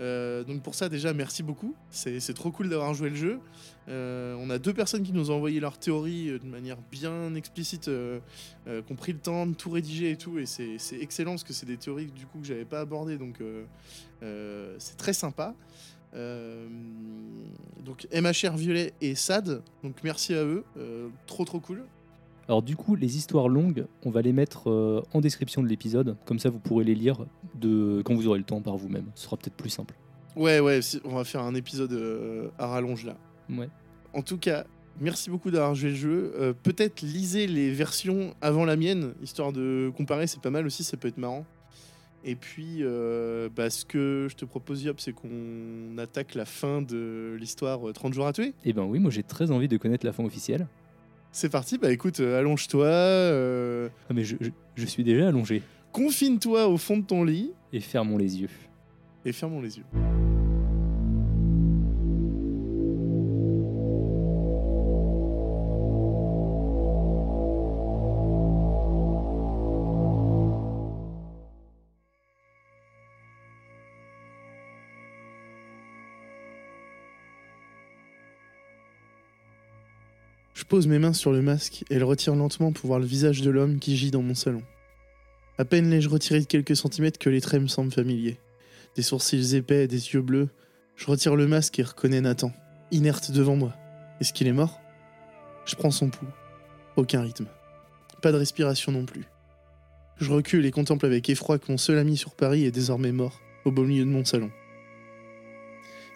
[0.00, 3.40] Euh, donc pour ça déjà merci beaucoup, c'est trop cool d'avoir joué le jeu.
[3.88, 7.34] Euh, on a deux personnes qui nous ont envoyé leur théorie euh, de manière bien
[7.34, 11.44] explicite, qui ont pris le temps de tout rédiger et tout, et c'est excellent parce
[11.44, 13.40] que c'est des théories du coup que j'avais pas abordées, donc
[14.78, 15.54] c'est très sympa.
[16.12, 20.64] Donc MHR Violet et Sad, donc merci à eux,
[21.26, 21.84] trop trop cool.
[22.48, 26.16] Alors du coup, les histoires longues, on va les mettre euh, en description de l'épisode,
[26.24, 29.06] comme ça vous pourrez les lire de quand vous aurez le temps par vous-même.
[29.14, 29.94] Ce sera peut-être plus simple.
[30.36, 33.16] Ouais ouais, on va faire un épisode euh, à rallonge là.
[33.50, 33.68] Ouais.
[34.12, 34.64] En tout cas,
[35.00, 36.32] merci beaucoup d'avoir joué le jeu.
[36.38, 40.84] Euh, Peut-être lisez les versions avant la mienne, histoire de comparer, c'est pas mal aussi,
[40.84, 41.46] ça peut être marrant.
[42.26, 42.82] Et puis,
[43.54, 47.92] bah, ce que je te propose, Yop, c'est qu'on attaque la fin de l'histoire euh,
[47.92, 48.54] 30 jours à tuer.
[48.64, 50.66] Eh ben oui, moi j'ai très envie de connaître la fin officielle.
[51.36, 55.62] C'est parti, bah écoute, euh, allonge-toi, euh, Ah mais je, je- je suis déjà allongé.
[55.90, 58.48] confine-toi au fond de ton lit Et fermons les yeux.
[59.24, 59.84] et fermons les yeux.
[80.74, 83.50] Pose mes mains sur le masque et le retire lentement pour voir le visage de
[83.50, 84.64] l'homme qui gît dans mon salon.
[85.56, 88.40] À peine l'ai-je retiré de quelques centimètres que les traits me semblent familiers.
[88.96, 90.48] Des sourcils épais, des yeux bleus.
[90.96, 92.50] Je retire le masque et reconnais Nathan,
[92.90, 93.72] inerte devant moi.
[94.20, 94.80] Est-ce qu'il est mort?
[95.64, 96.26] Je prends son pouls.
[96.96, 97.46] Aucun rythme.
[98.20, 99.26] Pas de respiration non plus.
[100.18, 103.40] Je recule et contemple avec effroi que mon seul ami sur Paris est désormais mort,
[103.64, 104.50] au beau milieu de mon salon.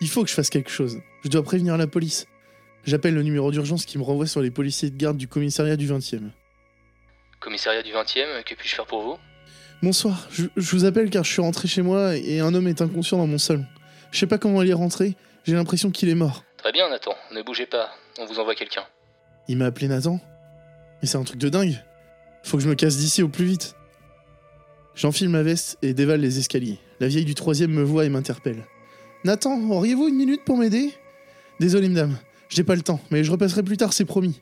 [0.00, 0.98] Il faut que je fasse quelque chose.
[1.22, 2.26] Je dois prévenir la police.
[2.88, 5.86] J'appelle le numéro d'urgence qui me renvoie sur les policiers de garde du commissariat du
[5.86, 6.30] 20e.
[7.38, 9.18] Commissariat du 20e, que puis-je faire pour vous?
[9.82, 12.80] Bonsoir, je, je vous appelle car je suis rentré chez moi et un homme est
[12.80, 13.66] inconscient dans mon salon.
[14.10, 16.44] Je sais pas comment il est rentré, j'ai l'impression qu'il est mort.
[16.56, 18.84] Très bien Nathan, ne bougez pas, on vous envoie quelqu'un.
[19.48, 20.18] Il m'a appelé Nathan?
[21.02, 21.84] Mais c'est un truc de dingue
[22.42, 23.74] Faut que je me casse d'ici au plus vite
[24.94, 26.78] J'enfile ma veste et dévale les escaliers.
[27.00, 28.64] La vieille du troisième me voit et m'interpelle.
[29.24, 30.94] Nathan, auriez-vous une minute pour m'aider?
[31.60, 32.16] Désolé, madame,
[32.48, 34.40] j'ai pas le temps, mais je repasserai plus tard, c'est promis.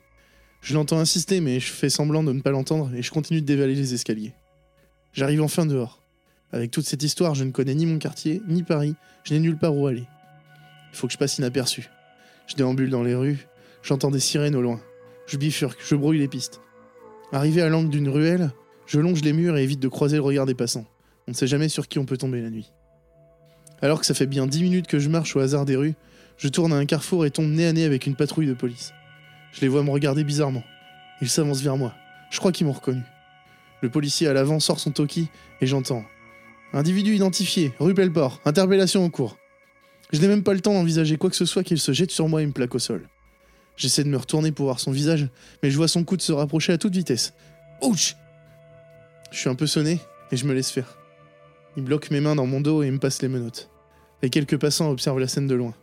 [0.61, 3.45] Je l'entends insister, mais je fais semblant de ne pas l'entendre et je continue de
[3.45, 4.33] dévaler les escaliers.
[5.13, 6.01] J'arrive enfin dehors.
[6.51, 9.57] Avec toute cette histoire, je ne connais ni mon quartier, ni Paris, je n'ai nulle
[9.57, 10.05] part où aller.
[10.91, 11.89] Il faut que je passe inaperçu.
[12.47, 13.47] Je déambule dans les rues,
[13.83, 14.79] j'entends des sirènes au loin.
[15.27, 16.61] Je bifurque, je brouille les pistes.
[17.33, 18.51] Arrivé à l'angle d'une ruelle,
[18.85, 20.85] je longe les murs et évite de croiser le regard des passants.
[21.27, 22.71] On ne sait jamais sur qui on peut tomber la nuit.
[23.81, 25.95] Alors que ça fait bien dix minutes que je marche au hasard des rues,
[26.37, 28.93] je tourne à un carrefour et tombe nez à nez avec une patrouille de police.
[29.51, 30.63] Je les vois me regarder bizarrement.
[31.21, 31.93] Ils s'avancent vers moi.
[32.29, 33.01] Je crois qu'ils m'ont reconnu.
[33.81, 35.29] Le policier à l'avant sort son toki
[35.61, 36.03] et j'entends.
[36.73, 39.37] Individu identifié, rue Pelleport, interpellation en cours.
[40.11, 42.27] Je n'ai même pas le temps d'envisager quoi que ce soit qu'il se jette sur
[42.27, 43.07] moi et me plaque au sol.
[43.75, 45.27] J'essaie de me retourner pour voir son visage,
[45.61, 47.33] mais je vois son coude se rapprocher à toute vitesse.
[47.81, 48.15] Ouch
[49.31, 49.99] Je suis un peu sonné
[50.31, 50.97] et je me laisse faire.
[51.75, 53.69] Il bloque mes mains dans mon dos et me passe les menottes.
[54.23, 55.75] Les quelques passants observent la scène de loin.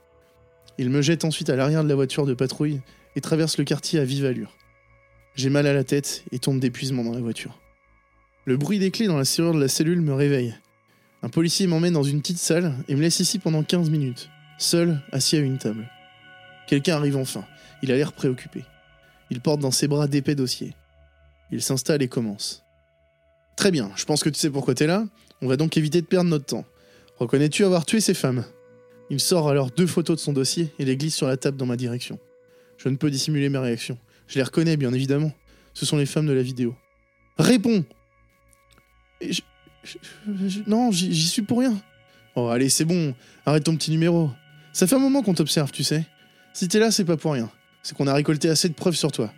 [0.78, 2.80] Il me jette ensuite à l'arrière de la voiture de patrouille
[3.16, 4.56] et traverse le quartier à vive allure.
[5.36, 7.60] J'ai mal à la tête et tombe d'épuisement dans la voiture.
[8.44, 10.54] Le bruit des clés dans la serrure de la cellule me réveille.
[11.22, 15.00] Un policier m'emmène dans une petite salle et me laisse ici pendant 15 minutes, seul,
[15.12, 15.88] assis à une table.
[16.66, 17.44] Quelqu'un arrive enfin.
[17.82, 18.64] Il a l'air préoccupé.
[19.30, 20.74] Il porte dans ses bras d'épais dossiers.
[21.50, 22.62] Il s'installe et commence.
[23.56, 25.06] Très bien, je pense que tu sais pourquoi t'es là.
[25.40, 26.64] On va donc éviter de perdre notre temps.
[27.18, 28.44] Reconnais-tu avoir tué ces femmes?
[29.10, 31.66] Il sort alors deux photos de son dossier et les glisse sur la table dans
[31.66, 32.18] ma direction.
[32.78, 33.98] Je ne peux dissimuler mes réactions.
[34.26, 35.32] Je les reconnais, bien évidemment.
[35.74, 36.74] Ce sont les femmes de la vidéo.
[37.38, 37.84] Réponds
[40.66, 41.76] Non, j'y suis pour rien.
[42.36, 43.14] Oh, allez, c'est bon.
[43.46, 44.30] Arrête ton petit numéro.
[44.72, 46.04] Ça fait un moment qu'on t'observe, tu sais.
[46.52, 47.50] Si t'es là, c'est pas pour rien.
[47.82, 49.32] C'est qu'on a récolté assez de preuves sur toi.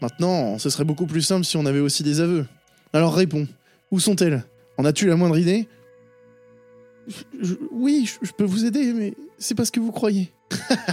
[0.00, 2.46] Maintenant, ce serait beaucoup plus simple si on avait aussi des aveux.
[2.92, 3.46] Alors réponds.
[3.90, 4.44] Où sont-elles?
[4.78, 5.68] En as-tu la moindre idée?
[7.70, 10.32] Oui, je peux vous aider, mais c'est pas ce que vous croyez.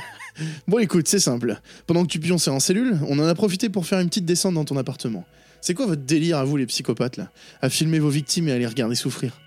[0.68, 1.60] bon, écoute, c'est simple.
[1.88, 4.56] Pendant que tu pionçais en cellule, on en a profité pour faire une petite descente
[4.56, 5.26] dans ton appartement.
[5.62, 7.32] C'est quoi votre délire à vous, les psychopathes, là?
[7.62, 9.40] À filmer vos victimes et à les regarder souffrir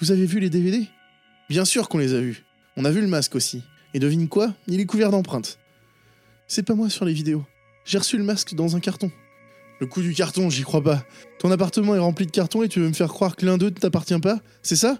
[0.00, 0.86] Vous avez vu les DVD
[1.48, 2.44] Bien sûr qu'on les a vus.
[2.76, 3.62] On a vu le masque aussi.
[3.94, 4.54] Et devine quoi?
[4.66, 5.58] Il est couvert d'empreintes.
[6.46, 7.44] C'est pas moi sur les vidéos.
[7.84, 9.10] J'ai reçu le masque dans un carton.
[9.80, 11.04] Le coup du carton, j'y crois pas.
[11.38, 13.70] Ton appartement est rempli de cartons et tu veux me faire croire que l'un d'eux
[13.70, 14.40] ne t'appartient pas?
[14.62, 14.98] C'est ça?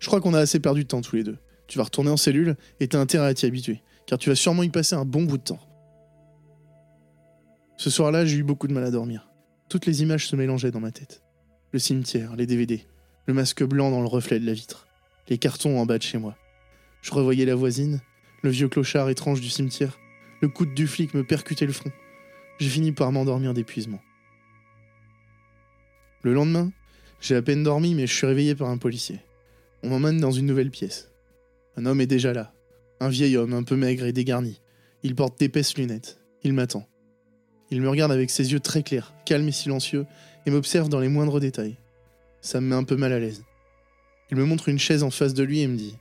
[0.00, 1.38] Je crois qu'on a assez perdu de temps tous les deux.
[1.68, 4.64] Tu vas retourner en cellule et t'as intérêt à t'y habituer, car tu vas sûrement
[4.64, 5.60] y passer un bon bout de temps.
[7.76, 9.30] Ce soir-là, j'ai eu beaucoup de mal à dormir.
[9.68, 11.22] Toutes les images se mélangeaient dans ma tête.
[11.72, 12.84] Le cimetière, les DVD,
[13.26, 14.88] le masque blanc dans le reflet de la vitre,
[15.28, 16.34] les cartons en bas de chez moi.
[17.02, 18.00] Je revoyais la voisine,
[18.42, 19.98] le vieux clochard étrange du cimetière.
[20.40, 21.92] Le coup du flic me percutait le front.
[22.58, 24.00] J'ai fini par m'endormir d'épuisement.
[26.22, 26.72] Le lendemain,
[27.20, 29.20] j'ai à peine dormi, mais je suis réveillé par un policier.
[29.82, 31.10] On m'emmène dans une nouvelle pièce.
[31.76, 32.52] Un homme est déjà là.
[33.00, 34.60] Un vieil homme, un peu maigre et dégarni.
[35.02, 36.20] Il porte d'épaisses lunettes.
[36.42, 36.86] Il m'attend.
[37.70, 40.04] Il me regarde avec ses yeux très clairs, calmes et silencieux,
[40.44, 41.76] et m'observe dans les moindres détails.
[42.42, 43.44] Ça me met un peu mal à l'aise.
[44.30, 45.96] Il me montre une chaise en face de lui et me dit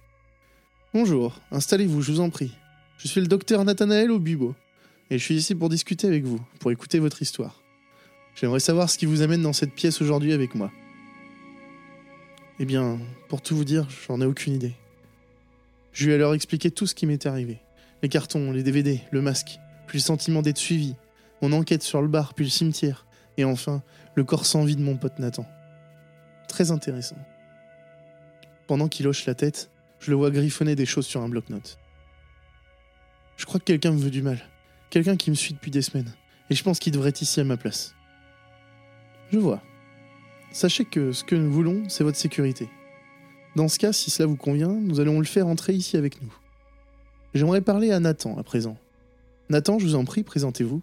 [0.94, 2.52] Bonjour, installez-vous, je vous en prie.
[2.98, 4.56] Je suis le docteur Nathanaël Obubo,
[5.10, 7.62] et je suis ici pour discuter avec vous, pour écouter votre histoire.
[8.36, 10.72] J'aimerais savoir ce qui vous amène dans cette pièce aujourd'hui avec moi.
[12.62, 14.76] Eh bien, pour tout vous dire, j'en ai aucune idée.
[15.93, 17.62] Je lui ai alors expliqué tout ce qui m'était arrivé.
[18.04, 20.95] Les cartons, les DVD, le masque, puis le sentiment d'être suivi,
[21.41, 23.06] mon enquête sur le bar, puis le cimetière,
[23.38, 23.82] et enfin,
[24.15, 25.45] le corps sans vie de mon pote Nathan.
[26.50, 27.17] Très intéressant.
[28.67, 31.80] Pendant qu'il hoche la tête, je le vois griffonner des choses sur un bloc-notes.
[33.38, 34.39] Je crois que quelqu'un me veut du mal.
[34.89, 36.12] Quelqu'un qui me suit depuis des semaines.
[36.50, 37.95] Et je pense qu'il devrait être ici à ma place.
[39.32, 39.62] Je vois.
[40.52, 42.70] Sachez que ce que nous voulons, c'est votre sécurité.
[43.56, 46.34] Dans ce cas, si cela vous convient, nous allons le faire entrer ici avec nous.
[47.34, 48.78] J'aimerais parler à Nathan à présent.
[49.50, 50.82] Nathan, je vous en prie, présentez-vous.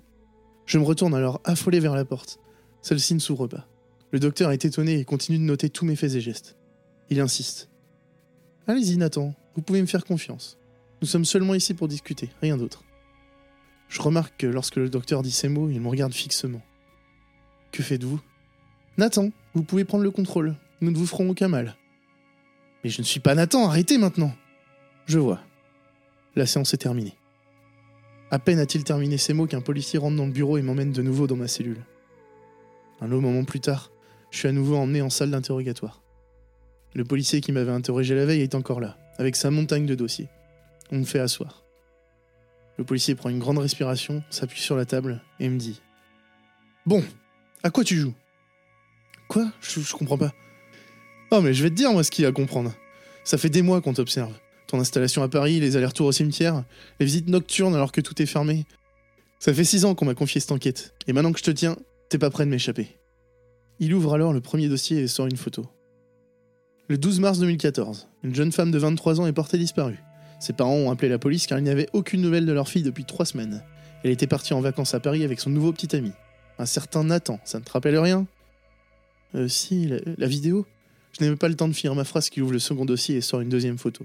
[0.66, 2.38] Je me retourne alors affolé vers la porte.
[2.82, 3.66] Celle-ci ne s'ouvre pas.
[4.12, 6.56] Le docteur est étonné et continue de noter tous mes faits et gestes.
[7.10, 7.68] Il insiste.
[8.66, 10.58] Allez-y, Nathan, vous pouvez me faire confiance.
[11.02, 12.82] Nous sommes seulement ici pour discuter, rien d'autre.
[13.88, 16.62] Je remarque que lorsque le docteur dit ces mots, il me regarde fixement.
[17.72, 18.20] Que faites-vous?
[18.98, 20.54] Nathan, vous pouvez prendre le contrôle.
[20.80, 21.76] Nous ne vous ferons aucun mal.
[22.82, 24.32] Mais je ne suis pas Nathan, arrêtez maintenant
[25.06, 25.40] Je vois.
[26.34, 27.14] La séance est terminée.
[28.30, 31.02] À peine a-t-il terminé ces mots qu'un policier rentre dans le bureau et m'emmène de
[31.02, 31.84] nouveau dans ma cellule.
[33.00, 33.90] Un long moment plus tard,
[34.30, 36.02] je suis à nouveau emmené en salle d'interrogatoire.
[36.94, 40.28] Le policier qui m'avait interrogé la veille est encore là, avec sa montagne de dossiers.
[40.90, 41.62] On me fait asseoir.
[42.78, 45.82] Le policier prend une grande respiration, s'appuie sur la table et me dit
[46.86, 47.04] Bon,
[47.62, 48.14] à quoi tu joues?
[49.28, 49.50] Quoi?
[49.60, 50.32] Je, comprends pas.
[51.30, 52.72] Oh, mais je vais te dire, moi, ce qu'il y a à comprendre.
[53.24, 54.32] Ça fait des mois qu'on t'observe.
[54.66, 56.64] Ton installation à Paris, les allers-retours au cimetière,
[57.00, 58.66] les visites nocturnes alors que tout est fermé.
[59.38, 60.94] Ça fait six ans qu'on m'a confié cette enquête.
[61.06, 61.76] Et maintenant que je te tiens,
[62.08, 62.88] t'es pas prêt de m'échapper.
[63.78, 65.66] Il ouvre alors le premier dossier et sort une photo.
[66.88, 69.98] Le 12 mars 2014, une jeune femme de 23 ans est portée disparue.
[70.38, 72.82] Ses parents ont appelé la police car il n'y avait aucune nouvelle de leur fille
[72.82, 73.62] depuis trois semaines.
[74.04, 76.12] Elle était partie en vacances à Paris avec son nouveau petit ami.
[76.58, 78.26] Un certain Nathan, ça ne te rappelle rien?
[79.34, 80.66] Euh, si, la, vidéo
[81.12, 83.16] je n'ai même pas le temps de finir ma phrase qu'il ouvre le second dossier
[83.16, 84.04] et sort une deuxième photo.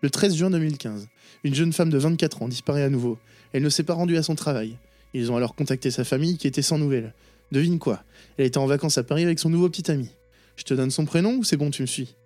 [0.00, 1.08] Le 13 juin 2015,
[1.44, 3.18] une jeune femme de 24 ans disparaît à nouveau.
[3.52, 4.78] Elle ne s'est pas rendue à son travail.
[5.12, 7.14] Ils ont alors contacté sa famille qui était sans nouvelles.
[7.52, 8.02] Devine quoi
[8.36, 10.10] Elle était en vacances à Paris avec son nouveau petit ami.
[10.56, 12.16] Je te donne son prénom ou c'est bon, tu me suis?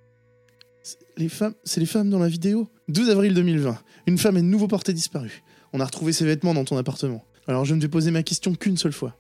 [1.17, 2.69] Les femmes, c'est les femmes dans la vidéo?
[2.89, 3.79] 12 avril 2020.
[4.07, 5.43] Une femme est de nouveau portée disparue.
[5.73, 7.25] On a retrouvé ses vêtements dans ton appartement.
[7.47, 9.17] Alors je ne vais poser ma question qu'une seule fois.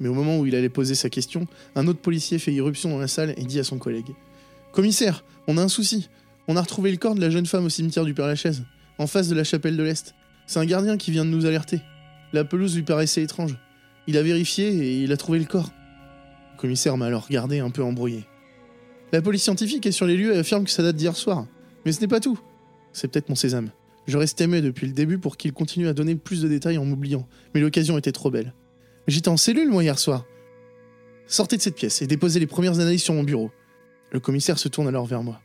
[0.00, 2.98] Mais au moment où il allait poser sa question, un autre policier fait irruption dans
[2.98, 4.14] la salle et dit à son collègue
[4.72, 6.08] Commissaire, on a un souci.
[6.48, 8.64] On a retrouvé le corps de la jeune femme au cimetière du Père-Lachaise,
[8.98, 10.14] en face de la chapelle de l'Est.
[10.46, 11.80] C'est un gardien qui vient de nous alerter.
[12.32, 13.56] La pelouse lui paraissait étrange.
[14.06, 15.70] Il a vérifié et il a trouvé le corps.
[16.54, 18.24] Le commissaire m'a alors regardé un peu embrouillé.
[19.12, 21.46] La police scientifique est sur les lieux et affirme que ça date d'hier soir.
[21.84, 22.40] Mais ce n'est pas tout.
[22.92, 23.70] C'est peut-être mon sésame.
[24.06, 26.84] Je restais muet depuis le début pour qu'il continue à donner plus de détails en
[26.84, 28.54] m'oubliant, mais l'occasion était trop belle.
[29.10, 30.24] J'étais en cellule, moi, hier soir.
[31.26, 33.50] Sortez de cette pièce et déposez les premières analyses sur mon bureau.
[34.12, 35.40] Le commissaire se tourne alors vers moi.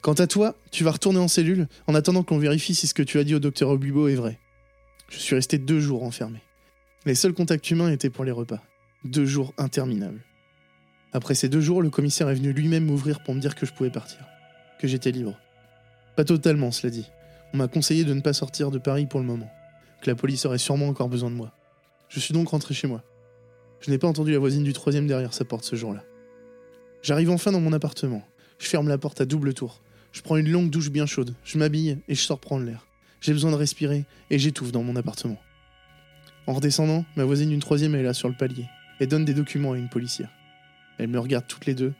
[0.00, 3.02] Quant à toi, tu vas retourner en cellule en attendant qu'on vérifie si ce que
[3.02, 4.38] tu as dit au docteur Obubo est vrai.
[5.08, 6.38] Je suis resté deux jours enfermé.
[7.04, 8.62] Les seuls contacts humains étaient pour les repas.
[9.04, 10.20] Deux jours interminables.
[11.12, 13.72] Après ces deux jours, le commissaire est venu lui-même m'ouvrir pour me dire que je
[13.72, 14.20] pouvais partir.
[14.78, 15.36] Que j'étais libre.
[16.14, 17.08] Pas totalement, cela dit.
[17.54, 19.50] On m'a conseillé de ne pas sortir de Paris pour le moment.
[20.00, 21.52] Que la police aurait sûrement encore besoin de moi.
[22.10, 23.04] Je suis donc rentré chez moi.
[23.80, 26.04] Je n'ai pas entendu la voisine du troisième derrière sa porte ce jour-là.
[27.02, 28.26] J'arrive enfin dans mon appartement.
[28.58, 29.80] Je ferme la porte à double tour.
[30.10, 31.34] Je prends une longue douche bien chaude.
[31.44, 32.88] Je m'habille et je sors prendre l'air.
[33.20, 35.40] J'ai besoin de respirer et j'étouffe dans mon appartement.
[36.48, 38.66] En redescendant, ma voisine d'une troisième est là sur le palier
[38.98, 40.30] et donne des documents à une policière.
[40.98, 41.94] Elle me regarde toutes les deux.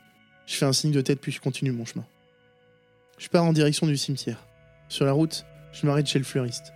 [0.45, 2.05] Je fais un signe de tête puis je continue mon chemin.
[3.17, 4.45] Je pars en direction du cimetière.
[4.89, 6.73] Sur la route, je m'arrête chez le fleuriste.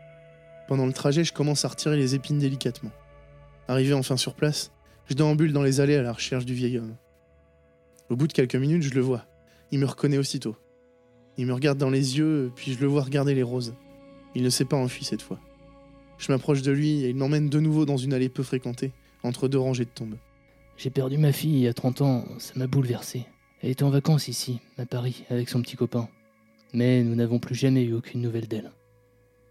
[0.69, 2.91] Pendant le trajet, je commence à retirer les épines délicatement.
[3.67, 4.71] Arrivé enfin sur place,
[5.07, 6.95] je déambule dans les allées à la recherche du vieil homme.
[8.09, 9.25] Au bout de quelques minutes, je le vois.
[9.71, 10.55] Il me reconnaît aussitôt.
[11.37, 13.75] Il me regarde dans les yeux, puis je le vois regarder les roses.
[14.35, 15.39] Il ne s'est pas enfui cette fois.
[16.17, 19.47] Je m'approche de lui et il m'emmène de nouveau dans une allée peu fréquentée, entre
[19.47, 20.17] deux rangées de tombes.
[20.77, 23.25] J'ai perdu ma fille il y a 30 ans, ça m'a bouleversé.
[23.61, 26.07] Elle était en vacances ici, à Paris, avec son petit copain.
[26.73, 28.71] Mais nous n'avons plus jamais eu aucune nouvelle d'elle.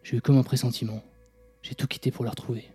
[0.03, 1.03] J'ai eu comme un pressentiment.
[1.62, 2.74] J'ai tout quitté pour la retrouver.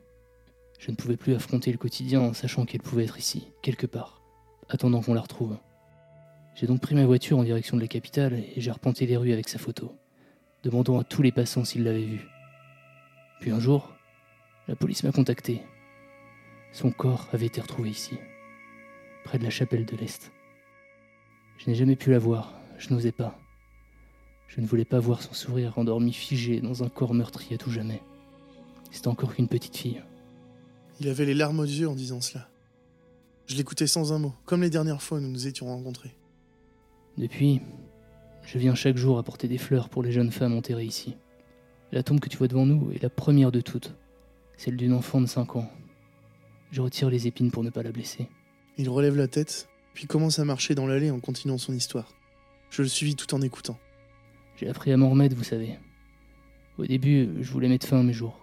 [0.79, 4.21] Je ne pouvais plus affronter le quotidien en sachant qu'elle pouvait être ici, quelque part,
[4.69, 5.57] attendant qu'on la retrouve.
[6.55, 9.33] J'ai donc pris ma voiture en direction de la capitale et j'ai arpenté les rues
[9.33, 9.93] avec sa photo,
[10.63, 12.27] demandant à tous les passants s'ils l'avaient vue.
[13.41, 13.93] Puis un jour,
[14.69, 15.61] la police m'a contacté.
[16.71, 18.15] Son corps avait été retrouvé ici,
[19.25, 20.31] près de la chapelle de l'Est.
[21.57, 23.37] Je n'ai jamais pu la voir, je n'osais pas.
[24.47, 27.69] Je ne voulais pas voir son sourire endormi figé dans un corps meurtri à tout
[27.69, 28.01] jamais.
[28.91, 30.01] C'était encore qu'une petite fille.
[30.99, 32.49] Il avait les larmes aux yeux en disant cela.
[33.47, 36.15] Je l'écoutais sans un mot, comme les dernières fois où nous nous étions rencontrés.
[37.17, 37.61] Depuis,
[38.43, 41.15] je viens chaque jour apporter des fleurs pour les jeunes femmes enterrées ici.
[41.91, 43.95] La tombe que tu vois devant nous est la première de toutes,
[44.57, 45.71] celle d'une enfant de 5 ans.
[46.71, 48.27] Je retire les épines pour ne pas la blesser.
[48.77, 52.13] Il relève la tête, puis commence à marcher dans l'allée en continuant son histoire.
[52.69, 53.79] Je le suivis tout en écoutant.
[54.57, 55.79] J'ai appris à m'en remettre, vous savez.
[56.77, 58.38] Au début, je voulais mettre fin à mes jours.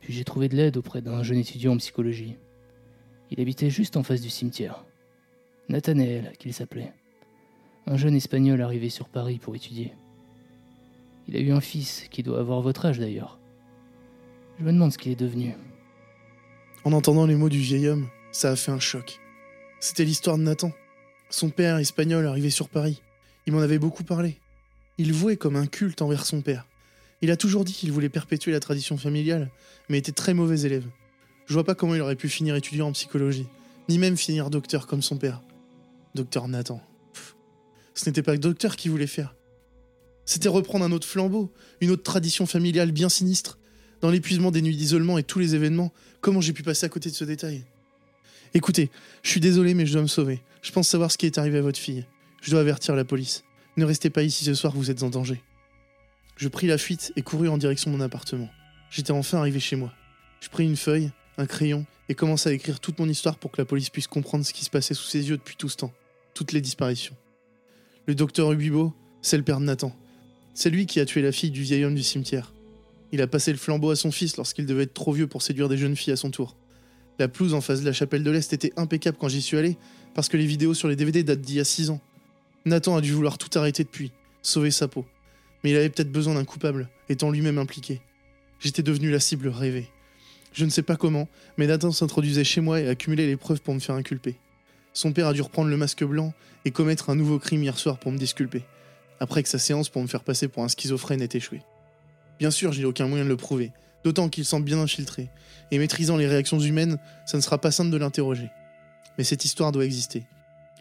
[0.00, 2.36] Puis j'ai trouvé de l'aide auprès d'un jeune étudiant en psychologie.
[3.30, 4.84] Il habitait juste en face du cimetière.
[5.68, 6.92] Nathanaël, qu'il s'appelait.
[7.86, 9.92] Un jeune espagnol arrivé sur Paris pour étudier.
[11.28, 13.38] Il a eu un fils qui doit avoir votre âge d'ailleurs.
[14.58, 15.54] Je me demande ce qu'il est devenu.
[16.84, 19.18] En entendant les mots du vieil homme, ça a fait un choc.
[19.80, 20.70] C'était l'histoire de Nathan.
[21.30, 23.02] Son père espagnol arrivé sur Paris.
[23.46, 24.38] Il m'en avait beaucoup parlé.
[24.98, 26.66] Il vouait comme un culte envers son père.
[27.22, 29.50] Il a toujours dit qu'il voulait perpétuer la tradition familiale,
[29.88, 30.84] mais était très mauvais élève.
[31.46, 33.46] Je vois pas comment il aurait pu finir étudiant en psychologie,
[33.88, 35.42] ni même finir docteur comme son père.
[36.14, 36.82] Docteur Nathan.
[37.12, 37.36] Pff.
[37.94, 39.34] Ce n'était pas docteur qui voulait faire.
[40.24, 43.58] C'était reprendre un autre flambeau, une autre tradition familiale bien sinistre.
[44.00, 47.08] Dans l'épuisement des nuits d'isolement et tous les événements, comment j'ai pu passer à côté
[47.10, 47.64] de ce détail?
[48.52, 48.90] Écoutez,
[49.22, 50.42] je suis désolé, mais je dois me sauver.
[50.62, 52.04] Je pense savoir ce qui est arrivé à votre fille.
[52.42, 53.44] Je dois avertir la police.
[53.76, 55.42] Ne restez pas ici ce soir, vous êtes en danger.
[56.36, 58.50] Je pris la fuite et courus en direction de mon appartement.
[58.90, 59.92] J'étais enfin arrivé chez moi.
[60.40, 63.60] Je pris une feuille, un crayon et commençai à écrire toute mon histoire pour que
[63.60, 65.94] la police puisse comprendre ce qui se passait sous ses yeux depuis tout ce temps.
[66.34, 67.16] Toutes les disparitions.
[68.06, 69.96] Le docteur Ubibo, c'est le père de Nathan.
[70.52, 72.52] C'est lui qui a tué la fille du vieil homme du cimetière.
[73.12, 75.70] Il a passé le flambeau à son fils lorsqu'il devait être trop vieux pour séduire
[75.70, 76.54] des jeunes filles à son tour.
[77.18, 79.78] La pelouse en face de la chapelle de l'Est était impeccable quand j'y suis allé,
[80.14, 82.00] parce que les vidéos sur les DVD datent d'il y a 6 ans.
[82.66, 85.06] Nathan a dû vouloir tout arrêter depuis, sauver sa peau.
[85.62, 88.00] Mais il avait peut-être besoin d'un coupable, étant lui-même impliqué.
[88.60, 89.88] J'étais devenu la cible rêvée.
[90.52, 93.74] Je ne sais pas comment, mais Nathan s'introduisait chez moi et accumulait les preuves pour
[93.74, 94.36] me faire inculper.
[94.94, 96.32] Son père a dû reprendre le masque blanc
[96.64, 98.62] et commettre un nouveau crime hier soir pour me disculper,
[99.20, 101.60] après que sa séance pour me faire passer pour un schizophrène ait échoué.
[102.38, 103.72] Bien sûr, j'ai aucun moyen de le prouver,
[104.04, 105.28] d'autant qu'il semble bien infiltré,
[105.70, 108.48] et maîtrisant les réactions humaines, ça ne sera pas simple de l'interroger.
[109.18, 110.24] Mais cette histoire doit exister.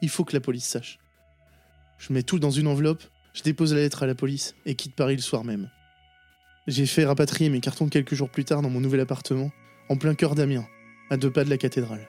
[0.01, 0.99] Il faut que la police sache.
[1.97, 3.03] Je mets tout dans une enveloppe,
[3.35, 5.69] je dépose la lettre à la police et quitte Paris le soir même.
[6.67, 9.51] J'ai fait rapatrier mes cartons quelques jours plus tard dans mon nouvel appartement,
[9.89, 10.65] en plein cœur d'Amiens,
[11.11, 12.07] à deux pas de la cathédrale.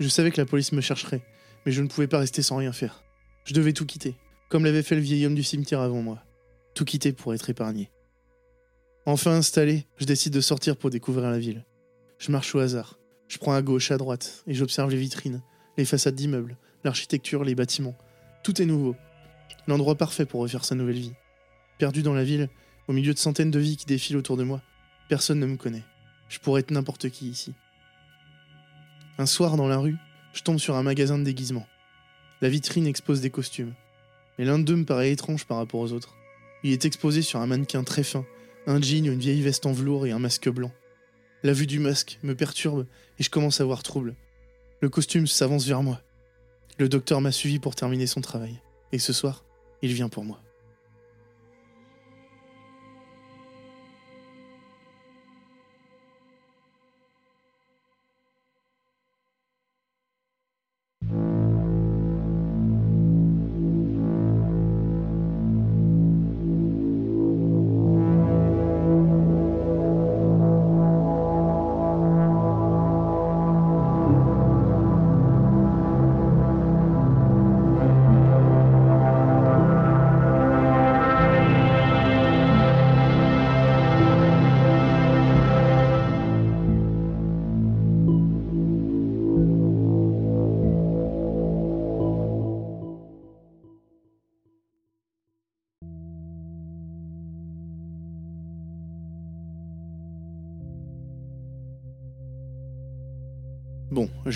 [0.00, 1.22] Je savais que la police me chercherait,
[1.64, 3.04] mais je ne pouvais pas rester sans rien faire.
[3.44, 4.16] Je devais tout quitter,
[4.48, 6.22] comme l'avait fait le vieil homme du cimetière avant moi.
[6.74, 7.90] Tout quitter pour être épargné.
[9.06, 11.64] Enfin installé, je décide de sortir pour découvrir la ville.
[12.18, 12.98] Je marche au hasard.
[13.28, 15.42] Je prends à gauche, à droite, et j'observe les vitrines,
[15.78, 17.96] les façades d'immeubles, l'architecture, les bâtiments.
[18.42, 18.96] Tout est nouveau.
[19.66, 21.12] L'endroit parfait pour refaire sa nouvelle vie.
[21.78, 22.48] Perdu dans la ville,
[22.88, 24.62] au milieu de centaines de vies qui défilent autour de moi,
[25.08, 25.82] personne ne me connaît.
[26.28, 27.54] Je pourrais être n'importe qui ici.
[29.18, 29.96] Un soir, dans la rue,
[30.32, 31.66] je tombe sur un magasin de déguisement.
[32.42, 33.74] La vitrine expose des costumes.
[34.38, 36.14] Mais l'un d'eux me paraît étrange par rapport aux autres.
[36.62, 38.24] Il est exposé sur un mannequin très fin,
[38.66, 40.72] un jean, une vieille veste en velours et un masque blanc.
[41.42, 42.86] La vue du masque me perturbe
[43.18, 44.14] et je commence à avoir trouble.
[44.80, 46.02] Le costume s'avance vers moi.
[46.78, 48.60] Le docteur m'a suivi pour terminer son travail.
[48.92, 49.44] Et ce soir,
[49.82, 50.40] il vient pour moi.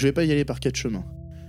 [0.01, 1.05] Je vais pas y aller par quatre chemins.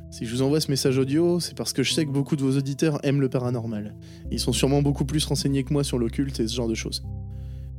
[0.09, 2.41] Si je vous envoie ce message audio, c'est parce que je sais que beaucoup de
[2.41, 3.95] vos auditeurs aiment le paranormal.
[4.29, 7.01] Ils sont sûrement beaucoup plus renseignés que moi sur l'occulte et ce genre de choses.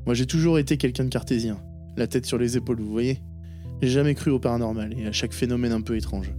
[0.07, 1.59] Moi j'ai toujours été quelqu'un de cartésien,
[1.99, 3.19] la tête sur les épaules, vous voyez
[3.83, 6.33] J'ai jamais cru au paranormal et à chaque phénomène un peu étrange.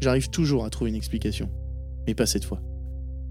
[0.00, 1.50] J'arrive toujours à trouver une explication.
[2.06, 2.62] Mais pas cette fois.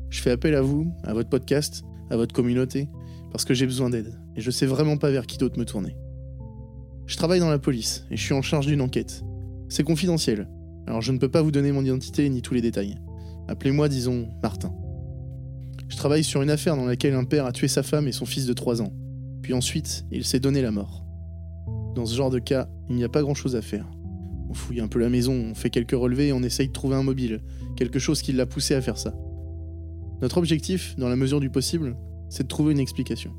[0.09, 2.89] Je fais appel à vous, à votre podcast, à votre communauté,
[3.31, 5.95] parce que j'ai besoin d'aide, et je sais vraiment pas vers qui d'autre me tourner.
[7.05, 9.23] Je travaille dans la police, et je suis en charge d'une enquête.
[9.69, 10.49] C'est confidentiel,
[10.87, 12.97] alors je ne peux pas vous donner mon identité ni tous les détails.
[13.47, 14.73] Appelez-moi, disons, Martin.
[15.87, 18.25] Je travaille sur une affaire dans laquelle un père a tué sa femme et son
[18.25, 18.91] fils de 3 ans.
[19.43, 21.05] Puis ensuite, il s'est donné la mort.
[21.95, 23.85] Dans ce genre de cas, il n'y a pas grand-chose à faire.
[24.49, 26.95] On fouille un peu la maison, on fait quelques relevés et on essaye de trouver
[26.95, 27.41] un mobile,
[27.75, 29.13] quelque chose qui l'a poussé à faire ça.
[30.21, 31.95] Notre objectif, dans la mesure du possible,
[32.29, 33.31] c'est de trouver une explication.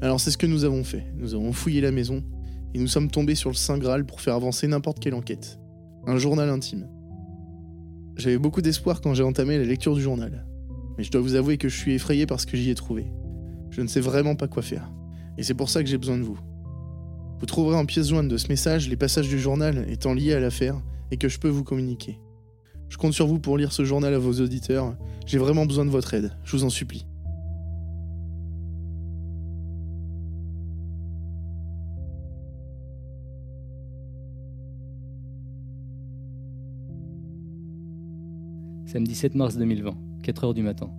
[0.00, 1.04] Alors c'est ce que nous avons fait.
[1.16, 2.22] Nous avons fouillé la maison
[2.74, 5.58] et nous sommes tombés sur le Saint Graal pour faire avancer n'importe quelle enquête.
[6.06, 6.88] Un journal intime.
[8.16, 10.46] J'avais beaucoup d'espoir quand j'ai entamé la lecture du journal.
[10.96, 13.06] Mais je dois vous avouer que je suis effrayé par ce que j'y ai trouvé.
[13.70, 14.90] Je ne sais vraiment pas quoi faire.
[15.36, 16.38] Et c'est pour ça que j'ai besoin de vous.
[17.38, 20.40] Vous trouverez en pièce jointe de ce message les passages du journal étant liés à
[20.40, 22.18] l'affaire et que je peux vous communiquer.
[22.88, 24.96] Je compte sur vous pour lire ce journal à vos auditeurs.
[25.26, 27.07] J'ai vraiment besoin de votre aide, je vous en supplie.
[38.98, 40.90] Samedi 7 mars 2020, 4h du matin.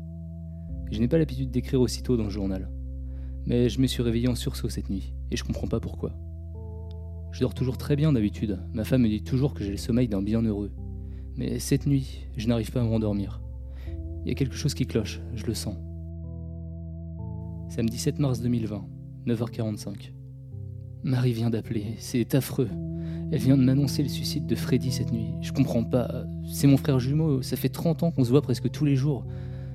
[0.90, 2.72] Je n'ai pas l'habitude d'écrire aussitôt dans le journal.
[3.46, 6.14] Mais je me suis réveillé en sursaut cette nuit, et je comprends pas pourquoi.
[7.34, 10.08] Je dors toujours très bien d'habitude, ma femme me dit toujours que j'ai le sommeil
[10.08, 10.72] d'un bienheureux.
[11.36, 13.42] Mais cette nuit, je n'arrive pas à me rendormir.
[14.24, 15.76] Il y a quelque chose qui cloche, je le sens.
[17.68, 18.82] Samedi 7 mars 2020,
[19.28, 20.14] 9h45.
[21.04, 22.70] Marie vient d'appeler, c'est affreux.
[23.32, 25.34] Elle vient de m'annoncer le suicide de Freddy cette nuit.
[25.42, 26.26] Je comprends pas.
[26.52, 29.26] C'est mon frère jumeau, ça fait 30 ans qu'on se voit presque tous les jours.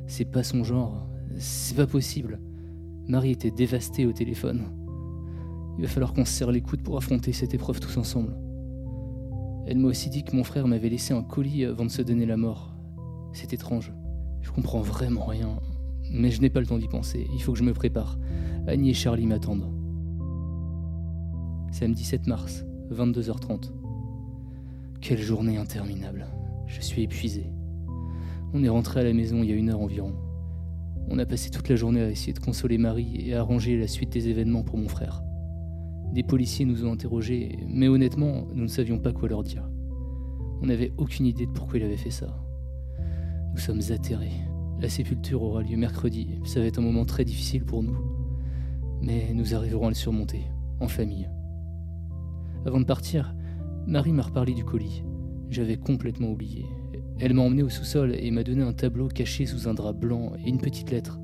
[0.07, 1.07] C'est pas son genre.
[1.39, 2.41] C'est pas possible.
[3.09, 4.65] Marie était dévastée au téléphone.
[5.79, 8.37] Il va falloir qu'on se serre les coudes pour affronter cette épreuve tous ensemble.
[9.67, 12.27] Elle m'a aussi dit que mon frère m'avait laissé un colis avant de se donner
[12.27, 12.75] la mort.
[13.33, 13.93] C'est étrange.
[14.43, 15.59] Je comprends vraiment rien.
[16.11, 17.27] Mais je n'ai pas le temps d'y penser.
[17.35, 18.19] Il faut que je me prépare.
[18.67, 19.84] Annie et Charlie m'attendent.
[21.75, 23.73] Samedi 7 mars, 22h30.
[25.01, 26.29] Quelle journée interminable.
[26.69, 27.47] Je suis épuisé.
[28.53, 30.15] On est rentré à la maison il y a une heure environ.
[31.09, 33.89] On a passé toute la journée à essayer de consoler Marie et à arranger la
[33.89, 35.25] suite des événements pour mon frère.
[36.13, 39.69] Des policiers nous ont interrogés, mais honnêtement, nous ne savions pas quoi leur dire.
[40.63, 42.39] On n'avait aucune idée de pourquoi il avait fait ça.
[43.53, 44.31] Nous sommes atterrés.
[44.81, 46.39] La sépulture aura lieu mercredi.
[46.45, 47.99] Ça va être un moment très difficile pour nous.
[49.03, 50.45] Mais nous arriverons à le surmonter,
[50.79, 51.29] en famille.
[52.67, 53.35] Avant de partir,
[53.87, 55.05] Marie m'a reparlé du colis.
[55.51, 56.65] J'avais complètement oublié.
[57.21, 60.33] Elle m'a emmené au sous-sol et m'a donné un tableau caché sous un drap blanc
[60.43, 61.21] et une petite lettre.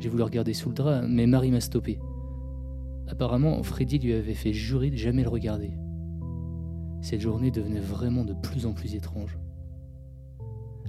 [0.00, 2.00] J'ai voulu regarder sous le drap, mais Marie m'a stoppé.
[3.06, 5.78] Apparemment, Freddy lui avait fait jurer de jamais le regarder.
[7.02, 9.38] Cette journée devenait vraiment de plus en plus étrange.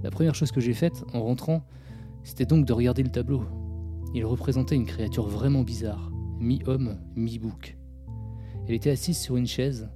[0.01, 1.63] La première chose que j'ai faite en rentrant,
[2.23, 3.43] c'était donc de regarder le tableau.
[4.15, 7.77] Il représentait une créature vraiment bizarre, mi-homme, mi-bouc.
[8.67, 9.89] Elle était assise sur une chaise.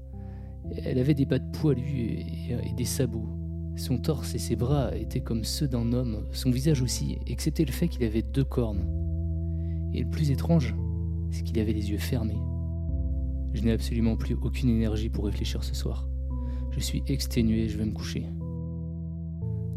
[0.84, 3.30] Elle avait des pattes poilues et, des sabots.
[3.76, 7.72] Son torse et ses bras étaient comme ceux d'un homme, son visage aussi, excepté le
[7.72, 8.86] fait qu'il avait deux cornes.
[9.94, 10.76] Et le plus étrange,
[11.32, 12.40] c'est qu'il avait les yeux fermés.
[13.54, 16.10] Je n'ai absolument plus aucune énergie pour réfléchir ce soir.
[16.72, 18.26] Je suis exténué, je vais me coucher.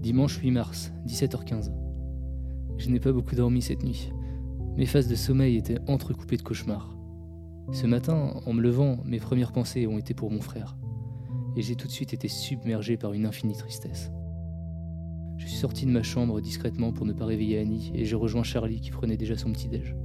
[0.02, 1.72] Dimanche 8 mars, 17h15.
[2.78, 4.10] Je n'ai pas beaucoup dormi cette nuit.
[4.76, 6.96] Mes phases de sommeil étaient entrecoupées de cauchemars.
[7.72, 10.76] Ce matin, en me levant, mes premières pensées ont été pour mon frère.
[11.56, 14.10] Et j'ai tout de suite été submergé par une infinie tristesse.
[15.38, 18.42] Je suis sorti de ma chambre discrètement pour ne pas réveiller Annie et j'ai rejoint
[18.42, 19.96] Charlie qui prenait déjà son petit-déj.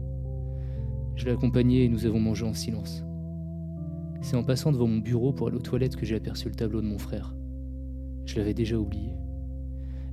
[1.16, 3.04] Je l'ai accompagné et nous avons mangé en silence.
[4.22, 6.82] C'est en passant devant mon bureau pour aller aux toilettes que j'ai aperçu le tableau
[6.82, 7.36] de mon frère.
[8.26, 9.14] Je l'avais déjà oublié.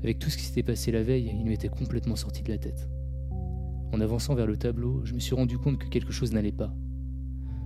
[0.03, 2.89] Avec tout ce qui s'était passé la veille, il m'était complètement sorti de la tête.
[3.93, 6.75] En avançant vers le tableau, je me suis rendu compte que quelque chose n'allait pas.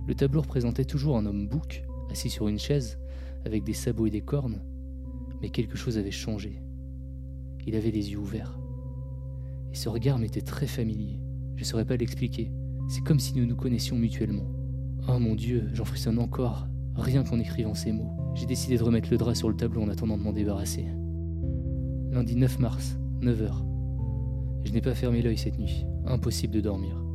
[0.07, 2.97] Le tableau représentait toujours un homme bouc, assis sur une chaise,
[3.45, 4.61] avec des sabots et des cornes,
[5.41, 6.61] mais quelque chose avait changé.
[7.65, 8.57] Il avait les yeux ouverts.
[9.71, 11.19] Et ce regard m'était très familier.
[11.55, 12.51] Je ne saurais pas l'expliquer.
[12.87, 14.49] C'est comme si nous nous connaissions mutuellement.
[15.09, 18.13] Oh mon Dieu, j'en frissonne encore, rien qu'en écrivant ces mots.
[18.33, 20.85] J'ai décidé de remettre le drap sur le tableau en attendant de m'en débarrasser.
[22.11, 23.51] Lundi 9 mars, 9h.
[24.63, 25.85] Je n'ai pas fermé l'œil cette nuit.
[26.05, 27.06] Impossible de dormir.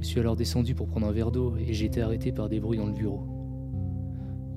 [0.00, 2.60] Je suis alors descendu pour prendre un verre d'eau et j'ai été arrêté par des
[2.60, 3.26] bruits dans le bureau.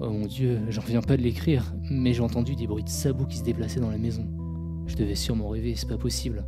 [0.02, 3.26] Oh mon dieu, j'en reviens pas de l'écrire, mais j'ai entendu des bruits de sabots
[3.26, 4.28] qui se déplaçaient dans la maison.
[4.86, 6.46] Je devais sûrement rêver, c'est pas possible.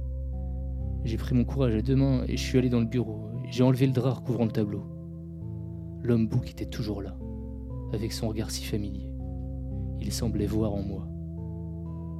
[1.03, 3.29] J'ai pris mon courage à deux mains et je suis allé dans le bureau.
[3.49, 4.83] J'ai enlevé le drap recouvrant le tableau.
[6.03, 7.17] L'homme bouc était toujours là,
[7.93, 9.11] avec son regard si familier.
[9.99, 11.07] Il semblait voir en moi.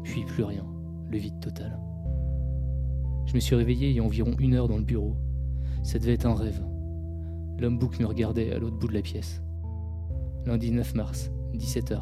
[0.04, 0.66] Puis plus rien,
[1.10, 1.80] le vide total.
[3.26, 5.16] Je me suis réveillé il y a environ une heure dans le bureau.
[5.84, 6.62] Ça devait être un rêve.
[7.60, 9.42] L'homme bouc me regardait à l'autre bout de la pièce.
[10.46, 12.00] Lundi 9 mars, 17h.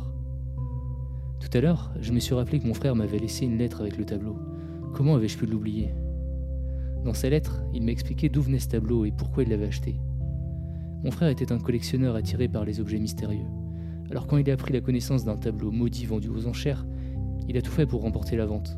[1.40, 3.98] Tout à l'heure, je me suis rappelé que mon frère m'avait laissé une lettre avec
[3.98, 4.38] le tableau.
[4.94, 5.94] Comment avais-je pu l'oublier?
[7.06, 10.00] Dans sa lettre, il m'expliquait d'où venait ce tableau et pourquoi il l'avait acheté.
[11.04, 13.48] Mon frère était un collectionneur attiré par les objets mystérieux.
[14.12, 16.86] Alors quand il a appris la connaissance d'un tableau maudit vendu aux enchères,
[17.48, 18.78] il a tout fait pour remporter la vente.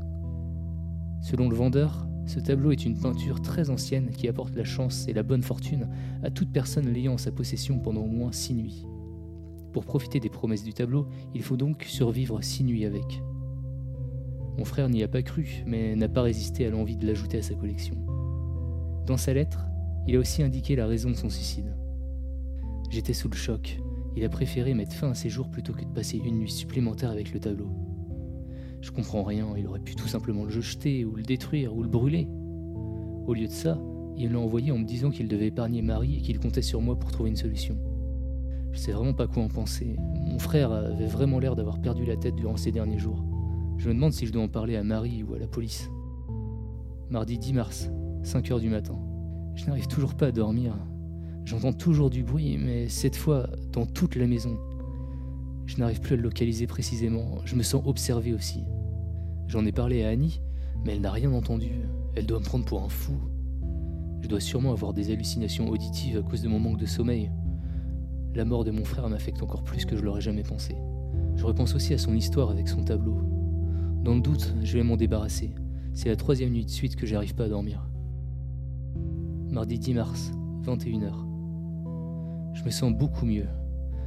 [1.21, 5.13] Selon le vendeur, ce tableau est une peinture très ancienne qui apporte la chance et
[5.13, 5.89] la bonne fortune
[6.23, 8.86] à toute personne l'ayant en sa possession pendant au moins six nuits.
[9.73, 13.21] Pour profiter des promesses du tableau, il faut donc survivre six nuits avec.
[14.57, 17.41] Mon frère n'y a pas cru, mais n'a pas résisté à l'envie de l'ajouter à
[17.41, 17.97] sa collection.
[19.05, 19.65] Dans sa lettre,
[20.07, 21.75] il a aussi indiqué la raison de son suicide.
[22.89, 23.77] J'étais sous le choc.
[24.15, 27.11] Il a préféré mettre fin à ses jours plutôt que de passer une nuit supplémentaire
[27.11, 27.69] avec le tableau.
[28.82, 31.89] Je comprends rien, il aurait pu tout simplement le jeter, ou le détruire, ou le
[31.89, 32.27] brûler.
[33.27, 33.79] Au lieu de ça,
[34.17, 36.97] il l'a envoyé en me disant qu'il devait épargner Marie et qu'il comptait sur moi
[36.97, 37.77] pour trouver une solution.
[38.71, 39.95] Je sais vraiment pas quoi en penser.
[40.25, 43.23] Mon frère avait vraiment l'air d'avoir perdu la tête durant ces derniers jours.
[43.77, 45.89] Je me demande si je dois en parler à Marie ou à la police.
[47.09, 47.89] Mardi 10 mars,
[48.23, 48.97] 5 heures du matin.
[49.55, 50.73] Je n'arrive toujours pas à dormir.
[51.45, 54.57] J'entends toujours du bruit, mais cette fois dans toute la maison.
[55.72, 57.38] Je n'arrive plus à le localiser précisément.
[57.45, 58.65] Je me sens observé aussi.
[59.47, 60.41] J'en ai parlé à Annie,
[60.84, 61.72] mais elle n'a rien entendu.
[62.13, 63.13] Elle doit me prendre pour un fou.
[64.19, 67.32] Je dois sûrement avoir des hallucinations auditives à cause de mon manque de sommeil.
[68.36, 70.76] La mort de mon frère m'affecte encore plus que je l'aurais jamais pensé.
[71.38, 73.22] Je repense aussi à son histoire avec son tableau.
[74.03, 75.55] Dans le doute, je vais m'en débarrasser.
[75.93, 77.88] C'est la troisième nuit de suite que j'arrive pas à dormir.
[79.49, 80.34] Mardi 10 mars,
[80.65, 81.13] 21h.
[82.55, 83.47] Je me sens beaucoup mieux.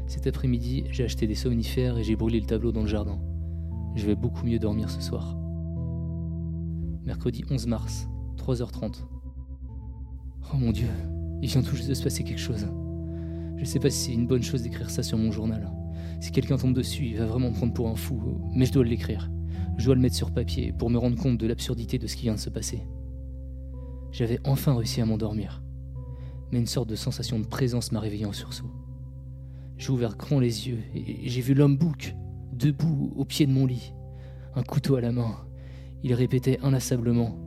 [0.07, 3.19] Cet après-midi, j'ai acheté des somnifères et j'ai brûlé le tableau dans le jardin.
[3.95, 5.37] Je vais beaucoup mieux dormir ce soir.
[7.05, 9.05] Mercredi 11 mars, 3h30.
[10.53, 10.89] Oh mon dieu,
[11.43, 12.67] il vient tout juste de se passer quelque chose.
[13.57, 15.71] Je sais pas si c'est une bonne chose d'écrire ça sur mon journal.
[16.21, 18.21] Si quelqu'un tombe dessus, il va vraiment me prendre pour un fou,
[18.55, 19.31] mais je dois l'écrire.
[19.79, 22.23] Je dois le mettre sur papier pour me rendre compte de l'absurdité de ce qui
[22.23, 22.83] vient de se passer.
[24.13, 25.63] J'avais enfin réussi à m'endormir,
[26.53, 28.71] mais une sorte de sensation de présence m'a réveillé en sursaut.
[29.77, 32.15] J'ai ouvert grand les yeux et j'ai vu l'homme bouc,
[32.53, 33.93] debout au pied de mon lit,
[34.55, 35.37] un couteau à la main.
[36.03, 37.39] Il répétait inlassablement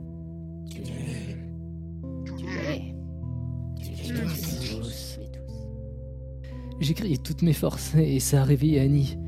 [6.80, 9.18] J'ai crié toutes mes forces et ça a réveillé Annie.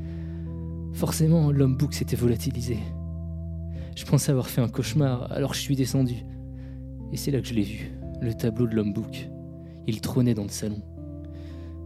[0.93, 2.77] Forcément, l'homme bouc s'était volatilisé.
[3.95, 6.23] Je pensais avoir fait un cauchemar, alors je suis descendu.
[7.11, 7.91] Et c'est là que je l'ai vu,
[8.21, 9.29] le tableau de l'homme bouc.
[9.85, 10.81] Il trônait dans le salon.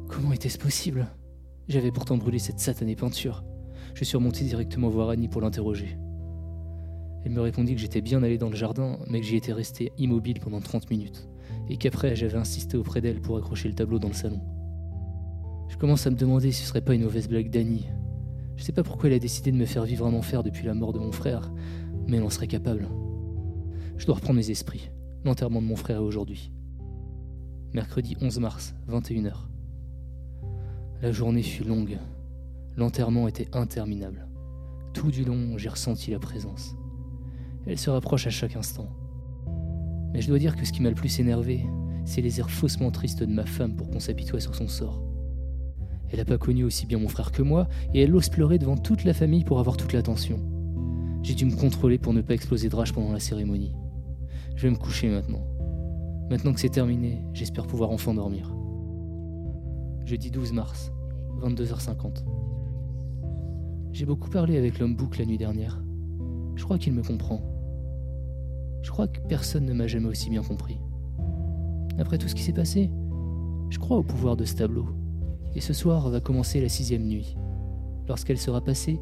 [0.07, 1.07] Comment était-ce possible?
[1.67, 3.43] J'avais pourtant brûlé cette satanée peinture.
[3.95, 5.97] Je suis remonté directement voir Annie pour l'interroger.
[7.23, 9.91] Elle me répondit que j'étais bien allé dans le jardin, mais que j'y étais resté
[9.97, 11.27] immobile pendant 30 minutes,
[11.69, 14.41] et qu'après j'avais insisté auprès d'elle pour accrocher le tableau dans le salon.
[15.69, 17.87] Je commence à me demander si ce serait pas une mauvaise blague d'Annie.
[18.57, 20.75] Je sais pas pourquoi elle a décidé de me faire vivre un enfer depuis la
[20.75, 21.51] mort de mon frère,
[22.07, 22.87] mais elle en serait capable.
[23.97, 24.91] Je dois reprendre mes esprits.
[25.23, 26.51] L'enterrement de mon frère est aujourd'hui.
[27.73, 29.54] Mercredi 11 mars, 21h.
[31.01, 31.97] La journée fut longue.
[32.77, 34.27] L'enterrement était interminable.
[34.93, 36.73] Tout du long, j'ai ressenti la présence.
[37.67, 38.87] Elle se rapproche à chaque instant.
[40.13, 41.65] Mais je dois dire que ce qui m'a le plus énervé,
[42.05, 45.03] c'est les airs faussement tristes de ma femme pour qu'on s'apitoie sur son sort.
[46.11, 48.77] Elle n'a pas connu aussi bien mon frère que moi, et elle ose pleurer devant
[48.77, 50.39] toute la famille pour avoir toute l'attention.
[51.23, 53.75] J'ai dû me contrôler pour ne pas exploser de rage pendant la cérémonie.
[54.55, 55.45] Je vais me coucher maintenant.
[56.29, 58.54] Maintenant que c'est terminé, j'espère pouvoir enfin dormir.
[60.05, 60.91] Jeudi 12 mars,
[61.41, 62.23] 22h50.
[63.91, 65.81] J'ai beaucoup parlé avec l'homme bouc la nuit dernière.
[66.55, 67.41] Je crois qu'il me comprend.
[68.83, 70.77] Je crois que personne ne m'a jamais aussi bien compris.
[71.97, 72.91] Après tout ce qui s'est passé,
[73.71, 74.85] je crois au pouvoir de ce tableau.
[75.55, 77.35] Et ce soir va commencer la sixième nuit.
[78.07, 78.99] Lorsqu'elle sera passée,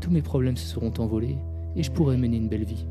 [0.00, 1.38] tous mes problèmes se seront envolés
[1.76, 2.86] et je pourrai mener une belle vie.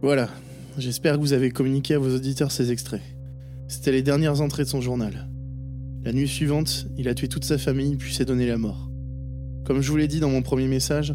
[0.00, 0.30] Voilà,
[0.78, 3.02] j'espère que vous avez communiqué à vos auditeurs ces extraits.
[3.68, 5.28] C'était les dernières entrées de son journal.
[6.02, 8.90] La nuit suivante, il a tué toute sa famille puis s'est donné la mort.
[9.66, 11.14] Comme je vous l'ai dit dans mon premier message,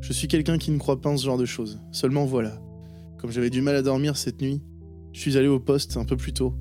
[0.00, 1.78] je suis quelqu'un qui ne croit pas en ce genre de choses.
[1.92, 2.60] Seulement voilà,
[3.18, 4.62] comme j'avais du mal à dormir cette nuit,
[5.12, 6.56] je suis allé au poste un peu plus tôt,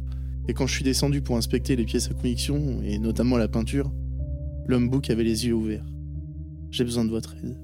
[0.47, 3.91] et quand je suis descendu pour inspecter les pièces à conviction, et notamment la peinture,
[4.67, 5.85] l'homme bouc avait les yeux ouverts.
[6.69, 7.57] J'ai besoin de votre aide.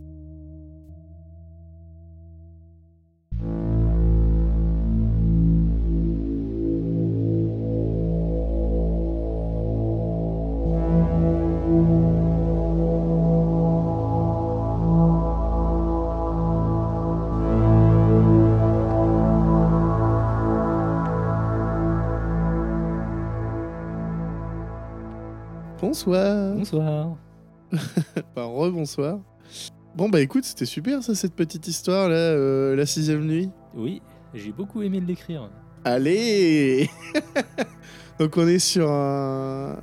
[25.92, 26.56] Bonsoir.
[26.56, 27.18] Bonsoir.
[27.74, 29.20] Enfin, rebonsoir.
[29.94, 33.50] Bon bah écoute, c'était super ça, cette petite histoire là, euh, la sixième nuit.
[33.76, 34.02] Oui,
[34.34, 35.50] j'ai beaucoup aimé l'écrire.
[35.84, 36.89] Allez
[38.20, 39.82] Donc on est sur un...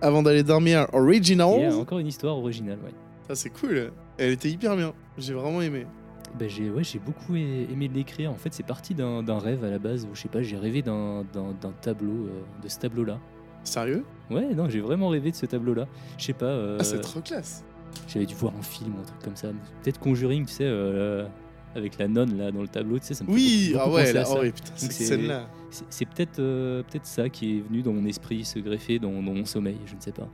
[0.00, 1.54] Avant d'aller dormir, original.
[1.56, 2.94] Il y a encore une histoire originale, ouais.
[3.26, 3.90] Ça c'est cool.
[4.16, 4.92] Elle était hyper bien.
[5.18, 5.86] J'ai vraiment aimé.
[6.38, 8.30] Bah, j'ai ouais, j'ai beaucoup aimé l'écrire.
[8.30, 10.82] En fait, c'est parti d'un rêve à la base où je sais pas, j'ai rêvé
[10.82, 11.24] d'un
[11.80, 13.18] tableau, euh, de ce tableau-là.
[13.64, 14.04] Sérieux?
[14.30, 15.86] Ouais, non, j'ai vraiment rêvé de ce tableau-là.
[16.18, 17.64] Je sais pas, euh, Ah c'est trop classe.
[18.06, 19.48] j'avais dû voir un film ou un truc comme ça.
[19.82, 21.26] Peut-être Conjuring, tu sais, euh,
[21.74, 23.92] avec la nonne là dans le tableau, tu sais, ça me fait Oui, beaucoup ah
[23.92, 25.48] ouais, là, oh, putain, cette c'est- scène-là.
[25.90, 29.20] C'est peut-être euh, peut-être ça qui est venu dans mon esprit, se greffer dans, dans
[29.34, 30.28] mon sommeil, je ne sais pas.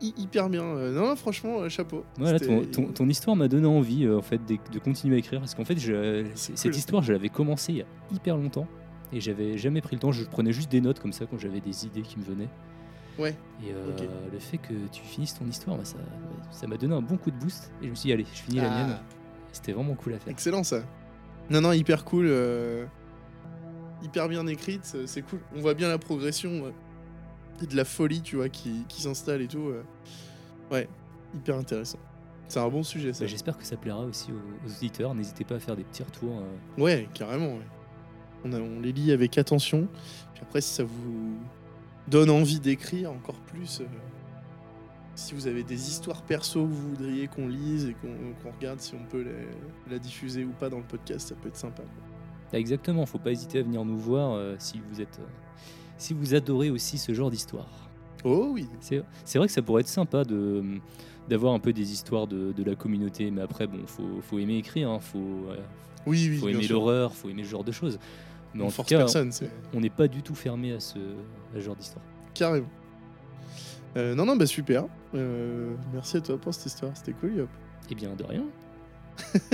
[0.00, 0.62] Hy- Hyper bien.
[0.92, 2.04] Non, franchement, chapeau.
[2.18, 5.40] Voilà, ton, ton- ton histoire m'a donné envie en fait de, de continuer à écrire
[5.40, 6.74] parce qu'en fait je- cette cool.
[6.74, 8.66] histoire je l'avais commencée il y a hyper longtemps
[9.12, 10.12] et j'avais jamais pris le temps.
[10.12, 12.48] Je prenais juste des notes comme ça quand j'avais des idées qui me venaient.
[13.18, 13.34] Ouais.
[13.62, 13.90] Et euh,
[14.32, 15.96] le fait que tu finisses ton histoire, bah, ça
[16.50, 18.40] ça m'a donné un bon coup de boost et je me suis dit allez, je
[18.40, 18.86] finis la Ah.
[18.86, 18.96] mienne.
[19.52, 20.30] C'était vraiment cool à faire.
[20.32, 20.82] Excellent ça.
[21.50, 22.26] Non, non, hyper cool.
[22.28, 22.86] euh,
[24.02, 25.40] Hyper bien écrite, c'est cool.
[25.54, 26.70] On voit bien la progression euh,
[27.62, 29.70] et de la folie, tu vois, qui, qui s'installe et tout.
[30.70, 30.88] Ouais,
[31.34, 31.98] hyper intéressant.
[32.48, 33.24] C'est un bon sujet ça.
[33.24, 35.14] Bah, J'espère que ça plaira aussi aux, aux auditeurs.
[35.14, 36.40] N'hésitez pas à faire des petits retours.
[36.40, 37.56] euh, Ouais, carrément.
[37.56, 37.66] ouais.
[38.44, 39.88] On, a- on les lit avec attention.
[40.34, 41.36] Puis après, si ça vous
[42.08, 43.84] donne envie d'écrire encore plus, euh,
[45.14, 48.94] si vous avez des histoires perso que vous voudriez qu'on lise et qu'on regarde si
[48.94, 51.82] on peut la, la diffuser ou pas dans le podcast, ça peut être sympa.
[51.82, 52.58] quoi.
[52.58, 55.26] Exactement, faut pas hésiter à venir nous voir euh, si vous êtes, euh,
[55.98, 57.68] si vous adorez aussi ce genre d'histoire.
[58.24, 58.66] Oh oui,
[59.24, 60.62] C'est vrai que ça pourrait être sympa de
[61.28, 64.56] d'avoir un peu des histoires de, de la communauté, mais après bon, faut, faut aimer
[64.56, 65.56] écrire, hein, faut, euh,
[66.06, 66.38] oui, oui.
[66.38, 68.00] faut aimer l'horreur, faut aimer ce genre de choses.
[68.54, 70.98] Mais On en force cas, personne, c'est on n'est pas du tout fermé à ce,
[70.98, 72.04] à ce genre d'histoire.
[72.34, 72.66] carrément.
[73.96, 74.84] Euh, non, non, bah super.
[75.14, 77.48] Euh, merci à toi pour cette histoire, c'était cool, Yop.
[77.90, 78.44] Eh bien, de rien.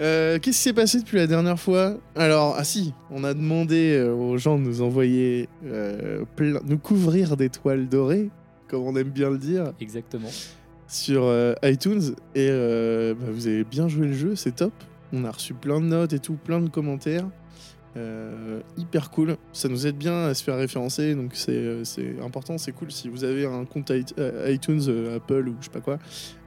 [0.00, 1.94] Euh, Qu'est-ce qui s'est passé depuis la dernière fois?
[2.16, 5.48] Alors, ah si, on a demandé aux gens de nous envoyer,
[6.34, 8.28] plein- nous couvrir d'étoiles dorées,
[8.66, 10.30] comme on aime bien le dire, Exactement.
[10.88, 11.32] sur
[11.62, 12.16] iTunes.
[12.34, 14.72] Et bah, vous avez bien joué le jeu, c'est top.
[15.12, 17.28] On a reçu plein de notes et tout, plein de commentaires.
[17.96, 19.36] Euh, hyper cool.
[19.52, 21.84] Ça nous aide bien à se faire référencer, donc c'est euh,
[22.24, 22.90] important, c'est cool.
[22.90, 24.82] Si vous avez un compte euh, iTunes,
[25.14, 25.98] Apple ou je sais pas quoi,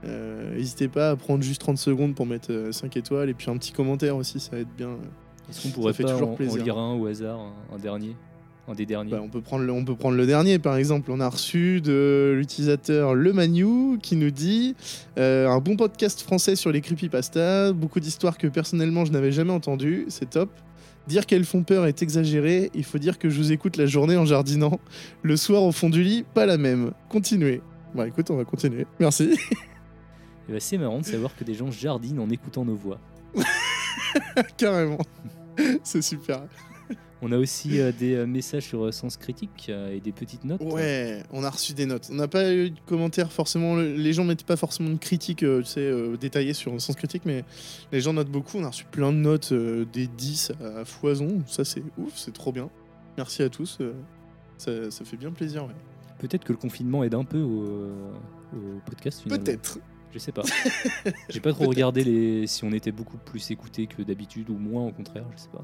[0.05, 3.49] euh, n'hésitez pas à prendre juste 30 secondes pour mettre euh, 5 étoiles et puis
[3.49, 4.91] un petit commentaire aussi, ça aide bien.
[5.49, 6.63] Est-ce qu'on pourrait fait pas toujours en, en plaisir.
[6.63, 8.15] lire un au hasard, un, un dernier,
[8.67, 9.11] un des derniers?
[9.11, 11.11] Bah, on, peut prendre le, on peut prendre le dernier par exemple.
[11.11, 14.75] On a reçu de l'utilisateur Le Manu qui nous dit
[15.17, 19.53] euh, un bon podcast français sur les creepypasta, beaucoup d'histoires que personnellement je n'avais jamais
[19.53, 20.49] entendues, c'est top.
[21.07, 24.17] Dire qu'elles font peur est exagéré, il faut dire que je vous écoute la journée
[24.17, 24.79] en jardinant.
[25.23, 26.91] Le soir au fond du lit, pas la même.
[27.09, 27.61] Continuez.
[27.95, 28.85] Bah écoute, on va continuer.
[28.99, 29.37] Merci.
[30.49, 32.99] Bah, c'est marrant de savoir que des gens jardinent en écoutant nos voix.
[34.57, 34.99] Carrément.
[35.83, 36.43] C'est super.
[37.21, 40.61] On a aussi euh, des euh, messages sur euh, Sens Critique et des petites notes.
[40.61, 42.09] Ouais, on a reçu des notes.
[42.11, 43.75] On n'a pas eu de commentaires forcément.
[43.75, 47.43] le- Les gens mettent pas forcément de critiques, tu sais, détaillées sur sens critique, mais
[47.91, 48.57] les gens notent beaucoup.
[48.57, 51.41] On a reçu plein de notes, des 10 à foison.
[51.47, 52.69] Ça, c'est ouf, c'est trop bien.
[53.17, 53.79] Merci à tous.
[54.59, 55.73] ça, ça fait bien plaisir, ouais.
[56.19, 57.63] Peut-être que le confinement aide un peu au,
[58.53, 59.23] au podcast.
[59.27, 59.79] Peut-être.
[60.13, 60.43] Je sais pas.
[61.29, 62.47] J'ai pas trop regardé les...
[62.47, 65.63] si on était beaucoup plus écouté que d'habitude ou moins au contraire, je sais pas.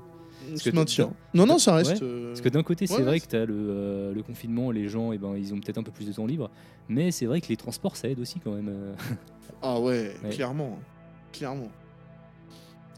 [0.56, 1.14] Se maintient.
[1.34, 1.92] Non, non, ça reste.
[1.94, 4.24] Ouais, euh, Parce que d'un côté, c'est ouais, vrai que tu as le, euh, le
[4.24, 6.50] confinement, les gens, eh ben, ils ont peut-être un peu plus de temps libre,
[6.90, 8.70] mais c'est vrai que les transports, ça aide aussi quand même.
[8.70, 8.94] euh.
[9.62, 10.30] Ah ouais, Ouais.
[10.32, 10.78] clairement.
[11.32, 11.70] Clairement.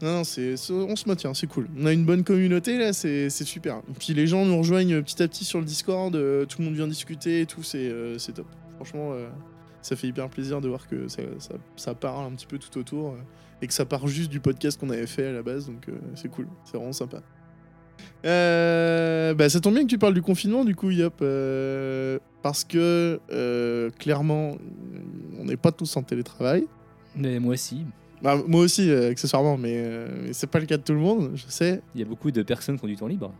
[0.02, 1.68] Non, non, c'est, on se maintient, c'est cool.
[1.78, 3.80] On a une bonne communauté là, c'est, super.
[3.98, 6.74] Puis les gens nous rejoignent petit à petit sur le Discord, euh, tout le monde
[6.74, 8.46] vient discuter et tout, c'est, euh, c'est top.
[8.74, 9.28] Franchement, euh,
[9.80, 12.78] ça fait hyper plaisir de voir que ça, ça, ça parle un petit peu tout
[12.78, 13.16] autour euh,
[13.62, 15.92] et que ça part juste du podcast qu'on avait fait à la base, donc euh,
[16.14, 17.22] c'est cool, c'est vraiment sympa.
[18.24, 22.64] Euh, bah, ça tombe bien que tu parles du confinement, du coup, Yop, euh, parce
[22.64, 24.56] que euh, clairement,
[25.38, 26.66] on n'est pas tous en télétravail.
[27.14, 27.84] Mais moi aussi,
[28.22, 30.98] Bah, moi aussi, euh, accessoirement, mais, euh, mais c'est pas le cas de tout le
[30.98, 31.82] monde, je sais.
[31.94, 33.32] il y a beaucoup de personnes qui ont du temps libre.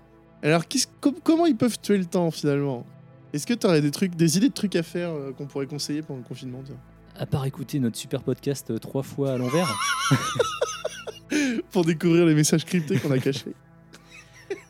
[0.43, 0.63] Alors,
[1.01, 2.87] com- comment ils peuvent tuer le temps finalement?
[3.33, 6.03] Est-ce que tu aurais des trucs, des idées de trucs à faire qu'on pourrait conseiller
[6.03, 6.77] pendant le confinement tiens?
[7.19, 9.69] À part écouter notre super podcast trois fois à l'envers,
[11.73, 13.53] Pour découvrir les messages cryptés qu'on a cachés.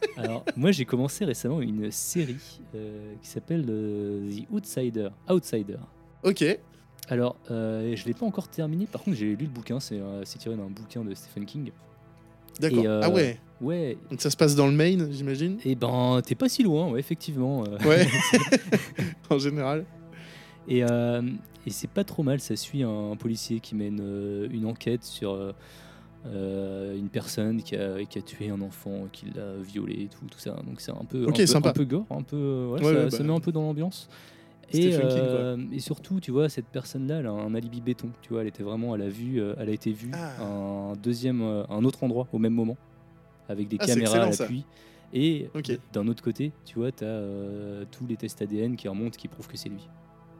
[0.16, 5.08] alors moi j'ai commencé récemment une série euh, qui s'appelle euh, The Outsider.
[5.28, 5.78] Outsider.
[6.22, 6.44] Ok,
[7.08, 8.86] Alors, euh, je l'ai pas encore terminé.
[8.86, 9.78] Par contre, j'ai lu le bouquin.
[9.78, 9.98] C'est
[10.38, 11.70] tiré d'un bouquin de Stephen King.
[12.58, 12.84] d'accord.
[13.02, 13.96] Ah ouais, Ouais.
[14.10, 15.58] donc ça se passe dans le Maine, j'imagine?
[15.64, 17.62] Et ben, t'es pas si loin, ouais, effectivement.
[17.84, 18.06] Ouais,
[19.30, 19.84] en général.
[20.68, 22.40] Et, et c'est pas trop mal.
[22.40, 24.00] Ça suit un, un policier qui mène
[24.50, 25.54] une enquête sur
[26.26, 30.06] euh, euh, une personne qui a, qui a tué un enfant, qui l'a violé et
[30.08, 30.56] tout, tout ça.
[30.66, 31.70] Donc c'est un peu, Ok, un, peu sympa.
[31.70, 32.36] un peu gore, un peu.
[32.36, 34.08] euh, ouais, Ouais, ça, ouais, ça bah, met un peu dans l'ambiance.
[34.72, 38.10] Et, euh, et surtout, tu vois, cette personne-là, elle a un alibi béton.
[38.22, 40.42] Tu vois, elle était vraiment, elle a vu, euh, elle a été vue Ah.
[40.42, 42.76] à un deuxième, euh, un autre endroit au même moment,
[43.48, 44.64] avec des Ah, caméras à l'appui.
[45.12, 45.48] Et
[45.92, 47.22] d'un autre côté, tu vois, tu as
[47.92, 49.88] tous les tests ADN qui remontent, qui prouvent que c'est lui.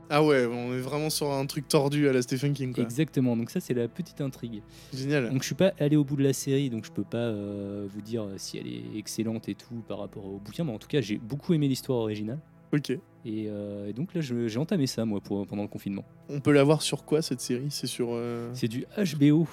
[0.09, 2.85] Ah ouais, on est vraiment sur un truc tordu à la Stephen King, quoi.
[2.85, 4.63] Exactement, donc ça c'est la petite intrigue.
[4.95, 5.31] Génial.
[5.31, 7.87] Donc je suis pas allé au bout de la série, donc je peux pas euh,
[7.93, 10.89] vous dire si elle est excellente et tout par rapport au bouquin, mais en tout
[10.89, 12.39] cas j'ai beaucoup aimé l'histoire originale.
[12.73, 12.91] Ok.
[12.91, 13.01] Et,
[13.49, 16.05] euh, et donc là j'ai entamé ça moi pour, pendant le confinement.
[16.29, 17.67] On peut la voir sur quoi cette série?
[17.71, 18.09] C'est sur.
[18.13, 19.49] euh, C'est du HBO.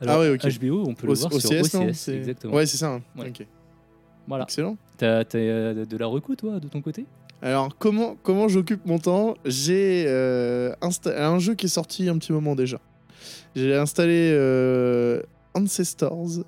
[0.00, 0.40] Ah ouais, ok.
[0.60, 1.86] HBO, on peut le O- voir sur OCS, non?
[1.88, 2.54] Exactement.
[2.54, 2.92] Ouais, c'est ça.
[2.94, 3.02] hein.
[3.16, 3.28] Ouais.
[3.28, 3.46] Ok.
[4.26, 4.44] Voilà.
[4.44, 4.76] Excellent.
[4.98, 7.06] T'as euh, de la reco toi de ton côté?
[7.42, 9.34] Alors, comment, comment j'occupe mon temps?
[9.44, 12.80] J'ai euh, un jeu qui est sorti un petit moment déjà.
[13.54, 15.22] J'ai installé euh,
[15.54, 16.44] Ancestors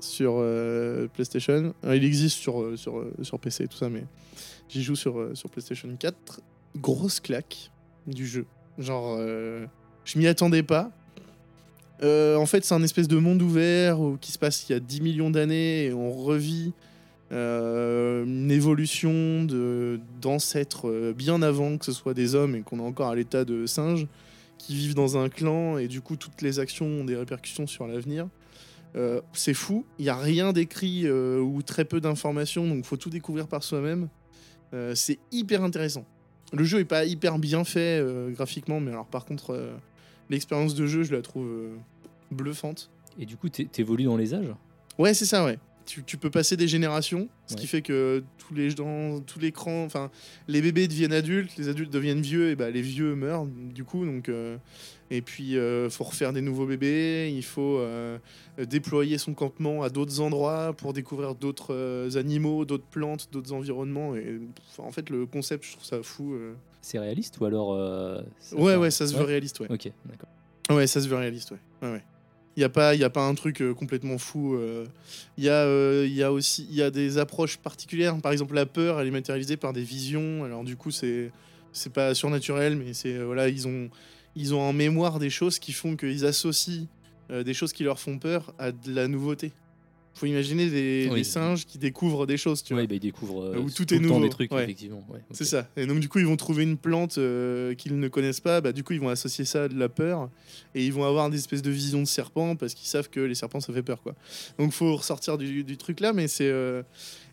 [0.00, 1.74] sur euh, PlayStation.
[1.84, 4.04] Il existe sur, sur, sur PC et tout ça, mais
[4.68, 6.40] j'y joue sur, sur PlayStation 4.
[6.76, 7.70] Grosse claque
[8.06, 8.46] du jeu.
[8.78, 10.90] Genre, je m'y attendais pas.
[12.02, 14.80] En fait, c'est un espèce de monde ouvert où- qui se passe il y a
[14.80, 16.72] 10 millions d'années et on revit
[17.32, 19.46] une évolution
[20.20, 23.44] d'ancêtres euh, bien avant que ce soit des hommes et qu'on est encore à l'état
[23.44, 24.06] de singes
[24.58, 27.86] qui vivent dans un clan et du coup toutes les actions ont des répercussions sur
[27.86, 28.28] l'avenir.
[28.94, 32.98] Euh, c'est fou, il n'y a rien d'écrit euh, ou très peu d'informations, donc faut
[32.98, 34.08] tout découvrir par soi-même.
[34.74, 36.04] Euh, c'est hyper intéressant.
[36.52, 39.72] Le jeu est pas hyper bien fait euh, graphiquement, mais alors par contre, euh,
[40.28, 41.74] l'expérience de jeu, je la trouve euh,
[42.30, 42.90] bluffante.
[43.18, 44.54] Et du coup t'é- t'évolues dans les âges?
[44.98, 45.58] Ouais, c'est ça, ouais.
[45.86, 47.60] Tu, tu peux passer des générations, ce Ouais.
[47.60, 50.10] qui fait que tous les gens, tous les crans, enfin,
[50.48, 54.04] les bébés deviennent adultes, les adultes deviennent vieux, et bah les vieux meurent du coup.
[54.06, 54.56] Donc, euh,
[55.10, 58.18] et puis euh, faut refaire des nouveaux bébés, il faut euh,
[58.58, 64.14] déployer son campement à d'autres endroits pour découvrir d'autres euh, animaux, d'autres plantes, d'autres environnements.
[64.14, 64.38] Et
[64.78, 66.36] en fait, le concept, je trouve ça fou.
[66.80, 69.66] C'est réaliste ou alors ça Ouais, ouais, ça se veut réaliste, ouais.
[69.70, 70.28] Ok, d'accord.
[70.70, 71.58] Ouais, ça se veut réaliste, ouais.
[71.82, 72.02] ouais, ouais.
[72.56, 74.58] Il n'y a, pas- a un truc complètement fou.
[75.38, 78.20] Il y, a, y a aussi y a des approches particulières.
[78.20, 80.44] Par exemple, la peur, elle est matérialisée par des visions.
[80.44, 81.30] Alors, du coup, c'est
[81.72, 83.88] c'est pas surnaturel, mais c'est euh, voilà, ils ont,
[84.36, 86.86] ils ont en mémoire des choses qui font qu'ils associent
[87.30, 89.52] euh, des choses qui leur font peur à de la nouveauté.
[90.14, 91.18] Faut imaginer des, Oui.
[91.20, 92.82] des singes qui découvrent des choses, tu vois.
[92.82, 94.64] Ouais, bah, ils découvrent euh, Où tout tout est nouveau, des trucs, ouais.
[94.64, 95.04] effectivement.
[95.10, 95.20] ouais.
[95.32, 95.68] C'est ça.
[95.76, 98.60] Et donc, du coup, ils vont trouver une plante euh, qu'ils ne connaissent pas.
[98.60, 100.28] Bah, du coup, ils vont associer ça à de la peur.
[100.74, 103.34] Et ils vont avoir des espèces de visions de serpents parce qu'ils savent que les
[103.34, 104.02] serpents, ça fait peur.
[104.02, 104.14] Quoi.
[104.58, 106.12] Donc, faut ressortir du, du truc là.
[106.12, 106.48] Mais c'est.
[106.50, 106.82] euh,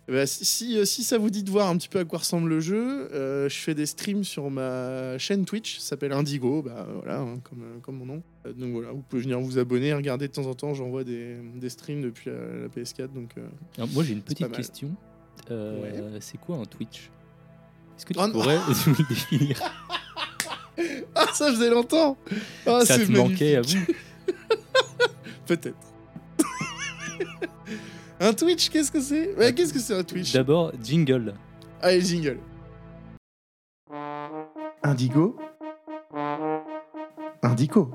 [0.09, 2.03] Eh ben, si, si, euh, si ça vous dit de voir un petit peu à
[2.03, 6.13] quoi ressemble le jeu, euh, je fais des streams sur ma chaîne Twitch, ça s'appelle
[6.13, 8.23] Indigo, bah voilà, hein, comme, euh, comme mon nom.
[8.47, 11.35] Euh, donc voilà, vous pouvez venir vous abonner, regarder de temps en temps, j'envoie des,
[11.55, 13.13] des streams depuis la, la PS4.
[13.13, 13.47] Donc, euh,
[13.77, 14.89] Alors, moi j'ai une petite question.
[15.47, 17.11] C'est quoi un Twitch?
[17.95, 18.33] Est-ce que tu Oh non.
[18.33, 18.57] pourrais
[18.87, 19.61] nous le définir?
[21.13, 22.17] Ah, ça faisait longtemps
[22.65, 23.77] Ah, Ça te manquait à vous
[25.45, 25.75] Peut-être.
[28.19, 31.33] Un Twitch, qu'est-ce que c'est ouais, Qu'est-ce que c'est un Twitch D'abord, jingle.
[31.81, 32.39] Allez, jingle.
[34.83, 35.37] Indigo.
[37.43, 37.91] Indigo.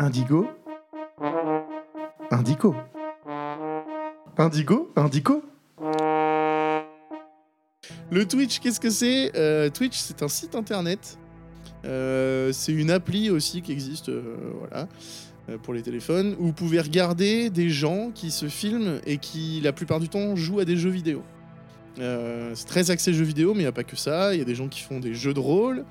[0.00, 0.46] Indigo.
[2.30, 2.74] Indigo.
[4.36, 4.90] Indigo.
[4.96, 5.42] Indigo.
[8.10, 11.18] Le Twitch, qu'est-ce que c'est Euh, Twitch, c'est un site internet.
[11.84, 14.86] Euh, c'est une appli aussi qui existe, euh, voilà, euh,
[15.62, 19.72] pour les téléphones, où vous pouvez regarder des gens qui se filment et qui, la
[19.72, 21.22] plupart du temps, jouent à des jeux vidéo.
[22.00, 24.34] Euh, c'est très axé jeux vidéo, mais il n'y a pas que ça.
[24.34, 25.84] Il y a des gens qui font des jeux de rôle.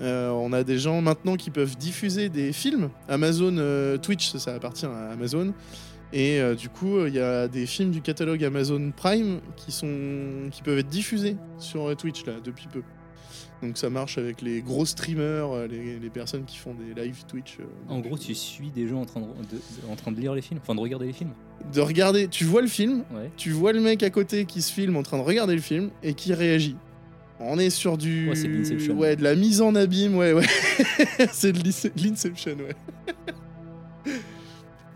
[0.00, 2.90] Euh, on a des gens maintenant qui peuvent diffuser des films.
[3.08, 5.52] Amazon euh, Twitch, ça, appartient à Amazon.
[6.12, 10.48] Et euh, du coup, il y a des films du catalogue Amazon Prime qui, sont,
[10.50, 12.82] qui peuvent être diffusés sur euh, Twitch là, depuis peu.
[13.62, 17.24] Donc ça marche avec les gros streamers, euh, les, les personnes qui font des live
[17.26, 17.58] Twitch.
[17.60, 20.34] euh, En gros, tu suis des gens en train de, de- en train de lire
[20.34, 21.32] les films, enfin de regarder les films.
[21.74, 23.30] De regarder, tu vois le film, Ouais.
[23.36, 25.90] tu vois le mec à côté qui se filme en train de regarder le film
[26.02, 26.76] et qui réagit.
[27.40, 28.28] On est sur du.
[28.28, 28.98] Ouais, c'est de l'Inception.
[28.98, 30.46] Ouais, de la mise en abîme, ouais, ouais.
[31.32, 32.74] c'est de l'Ince- de l'Inception, ouais.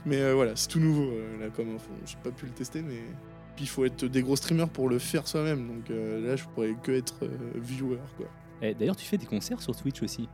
[0.07, 1.91] mais euh, voilà, c'est tout nouveau, euh, là, comme info.
[2.05, 3.01] J'ai pas pu le tester, mais.
[3.57, 6.45] Puis il faut être des gros streamers pour le faire soi-même, donc euh, là, je
[6.55, 8.27] pourrais que être euh, viewer, quoi.
[8.63, 10.29] Eh, D'ailleurs, tu fais des concerts sur Twitch aussi.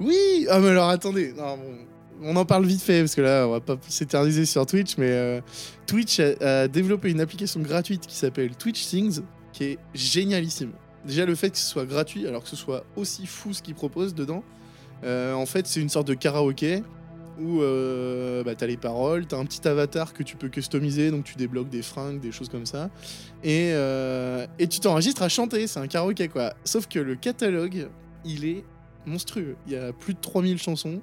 [0.00, 1.78] Oui Ah, mais alors attendez, non, bon,
[2.22, 5.10] on en parle vite fait parce que là, on va pas s'éterniser sur Twitch, mais
[5.10, 5.40] euh,
[5.86, 9.20] Twitch a, a développé une application gratuite qui s'appelle Twitch Things,
[9.52, 10.72] qui est génialissime.
[11.04, 13.74] Déjà, le fait que ce soit gratuit, alors que ce soit aussi fou ce qu'ils
[13.74, 14.44] proposent dedans,
[15.04, 16.82] euh, en fait, c'est une sorte de karaoké
[17.40, 21.24] où euh, bah, t'as les paroles, t'as un petit avatar que tu peux customiser, donc
[21.24, 22.90] tu débloques des fringues, des choses comme ça,
[23.42, 26.54] et, euh, et tu t'enregistres à chanter, c'est un karaoké quoi.
[26.64, 27.88] Sauf que le catalogue,
[28.24, 28.64] il est
[29.06, 29.56] monstrueux.
[29.66, 31.00] Il y a plus de 3000 chansons.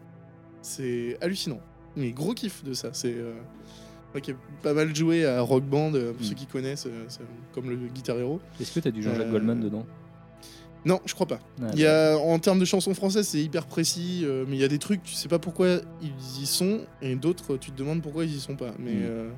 [0.62, 1.60] C'est hallucinant.
[1.96, 2.90] Mais gros kiff de ça.
[2.94, 3.14] C'est.
[3.14, 3.34] Euh...
[4.14, 6.26] moi qui ai pas mal joué à Rock Band, euh, pour Mm.
[6.30, 7.06] ceux qui connaissent, euh,
[7.54, 8.40] comme le Guitar Hero.
[8.60, 9.86] Est-ce que tu as du Jean-Jacques Goldman dedans?
[10.86, 11.40] Non, je crois pas.
[11.62, 14.60] Ah, Il y a, en termes de chansons françaises, c'est hyper précis, euh, mais il
[14.62, 17.78] y a des trucs, tu sais pas pourquoi ils y sont, et d'autres, tu te
[17.78, 18.72] demandes pourquoi ils y sont pas.
[18.80, 19.02] Mais, Mm.
[19.04, 19.30] euh,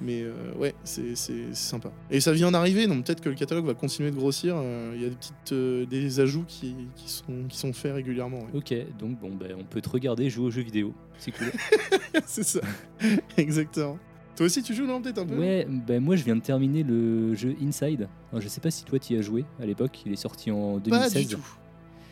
[0.00, 1.14] mais euh, ouais, c'est
[1.52, 1.90] sympa.
[2.10, 4.56] Et ça vient d'arriver, donc peut-être que le catalogue va continuer de grossir.
[4.94, 8.38] Il y a des, petites, des ajouts qui, qui sont, qui sont faits régulièrement.
[8.40, 8.50] ouais.
[8.54, 10.94] Ok, donc bon, ben, on peut te regarder jouer aux jeux vidéo.
[11.18, 11.52] C'est cool.
[12.26, 12.60] c'est ça,
[13.36, 13.98] exactement.
[14.36, 16.82] Toi aussi, tu joues, non Peut-être un peu ouais, ben moi je viens de terminer
[16.82, 18.08] le jeu Inside.
[18.30, 20.50] Alors, je sais pas si toi tu y as joué à l'époque, il est sorti
[20.50, 21.26] en Pas 2016.
[21.28, 21.46] du tout.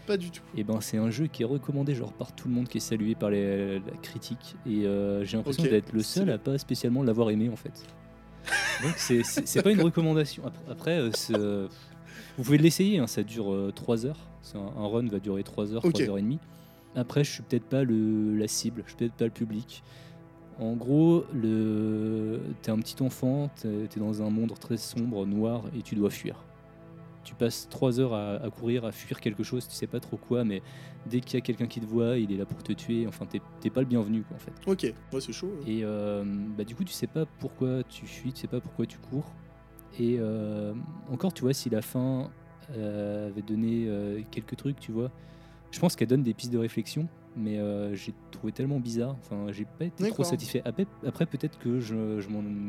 [0.06, 0.42] Pas du tout.
[0.56, 2.80] Et ben c'est un jeu qui est recommandé genre par tout le monde, qui est
[2.80, 4.56] salué par les- la critique.
[4.66, 7.72] Et euh, j'ai l'impression Ok, d'être le seul à pas spécialement l'avoir aimé en fait.
[8.82, 10.42] Donc c'est- pas une recommandation.
[10.68, 11.68] Après, euh, euh,
[12.36, 14.18] vous pouvez l'essayer, hein, ça dure 3 heures.
[14.54, 15.92] Un, un run va durer 3 heures, Ok.
[15.94, 16.38] 3 heures et demie.
[16.96, 19.82] Après je suis peut-être pas le, la cible, je suis peut-être pas le public.
[20.60, 22.40] En gros, le...
[22.62, 26.10] t'es un petit enfant, t'es es dans un monde très sombre, noir, et tu dois
[26.10, 26.44] fuir.
[27.24, 30.16] Tu passes trois heures à, à courir, à fuir quelque chose, tu sais pas trop
[30.16, 30.62] quoi, mais
[31.06, 33.06] dès qu'il y a quelqu'un qui te voit, il est là pour te tuer.
[33.06, 34.52] Enfin, t'es pas le bienvenu, quoi, en fait.
[34.66, 35.50] Ok, ouais, c'est chaud.
[35.60, 35.64] hein.
[35.66, 36.24] Et euh,
[36.58, 39.30] bah, du coup, tu sais pas pourquoi tu fuis, tu sais pas pourquoi tu cours.
[39.98, 40.72] Et euh,
[41.10, 42.30] encore, tu vois, si la fin
[42.76, 45.10] euh, avait donné euh, quelques trucs, tu vois,
[45.70, 49.16] je pense qu'elle donne des pistes de réflexion, mais euh, j'ai trouvé tellement bizarre.
[49.20, 50.62] Enfin, j'ai pas été trop satisfait.
[50.64, 52.20] Après, après peut-être que je,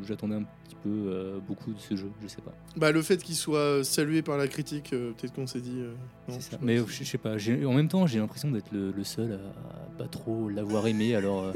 [0.04, 2.54] j'attendais un petit peu euh, beaucoup de ce jeu, je sais pas.
[2.78, 5.80] Bah, le fait qu'il soit salué par la critique, euh, peut-être qu'on s'est dit.
[5.80, 5.94] euh,
[6.28, 6.58] non, ça.
[6.62, 9.98] Mais euh, je, sais pas, en même temps, j'ai l'impression d'être le, le seul à,
[9.98, 11.16] pas trop l'avoir aimé.
[11.16, 11.54] Alors, euh,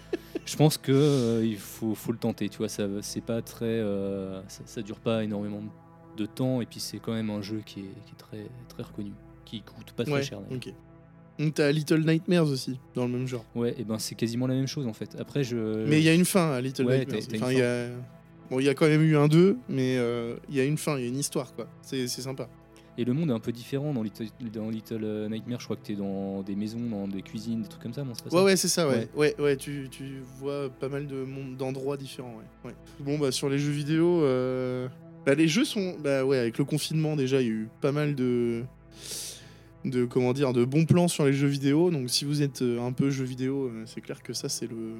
[0.44, 2.48] je pense que euh, il faut, faut le tenter.
[2.48, 5.62] Tu vois, ça, c'est pas très, euh, ça, ça dure pas énormément
[6.16, 8.82] de temps, et puis c'est quand même un jeu qui est, qui est très, très
[8.82, 9.12] reconnu,
[9.44, 10.40] qui coûte pas très Ouais, cher.
[10.40, 10.74] d'ailleurs.
[11.54, 13.44] T'as Little Nightmares aussi, dans le même genre.
[13.54, 15.16] Ouais, et ben c'est quasiment la même chose en fait.
[15.18, 15.86] Après, je.
[15.86, 17.22] Mais il y a une fin à Little ouais, Nightmares.
[17.34, 17.88] Enfin, y a...
[18.50, 20.78] Bon, il y a quand même eu un 2, mais euh, il y a une
[20.78, 21.68] fin, il y a une histoire, quoi.
[21.82, 22.48] C'est sympa.
[22.96, 25.60] Et le monde est un peu différent dans Little, dans Little Nightmare.
[25.60, 28.12] Je crois que t'es dans des maisons, dans des cuisines, des trucs comme ça, non
[28.32, 29.08] Ouais, ouais, c'est ça, ouais.
[29.14, 31.24] Ouais, ouais, tu, tu vois pas mal de
[31.56, 32.70] d'endroits différents, ouais.
[32.70, 32.74] ouais.
[32.98, 34.88] Bon, bah, sur les jeux vidéo, euh,
[35.24, 35.94] bah, les jeux sont.
[36.02, 38.64] Bah, ouais, avec le confinement, déjà, il y a eu pas mal de.
[39.90, 42.80] De comment dire de bons plans sur les jeux vidéo donc si vous êtes euh,
[42.80, 44.94] un peu jeux vidéo euh, c'est clair que ça c'est le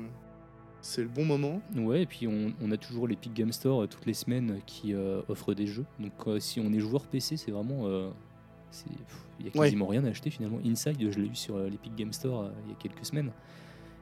[0.80, 1.60] c'est le bon moment.
[1.76, 4.94] Ouais, et puis on, on a toujours l'Epic Game Store euh, toutes les semaines qui
[4.94, 5.84] euh, offrent des jeux.
[5.98, 7.88] Donc euh, si on est joueur PC, c'est vraiment.
[9.40, 9.66] Il y a Ouais.
[9.66, 10.60] quasiment rien à acheter finalement.
[10.64, 13.32] Inside, je l'ai eu sur l'Epic Game Store il y a quelques semaines.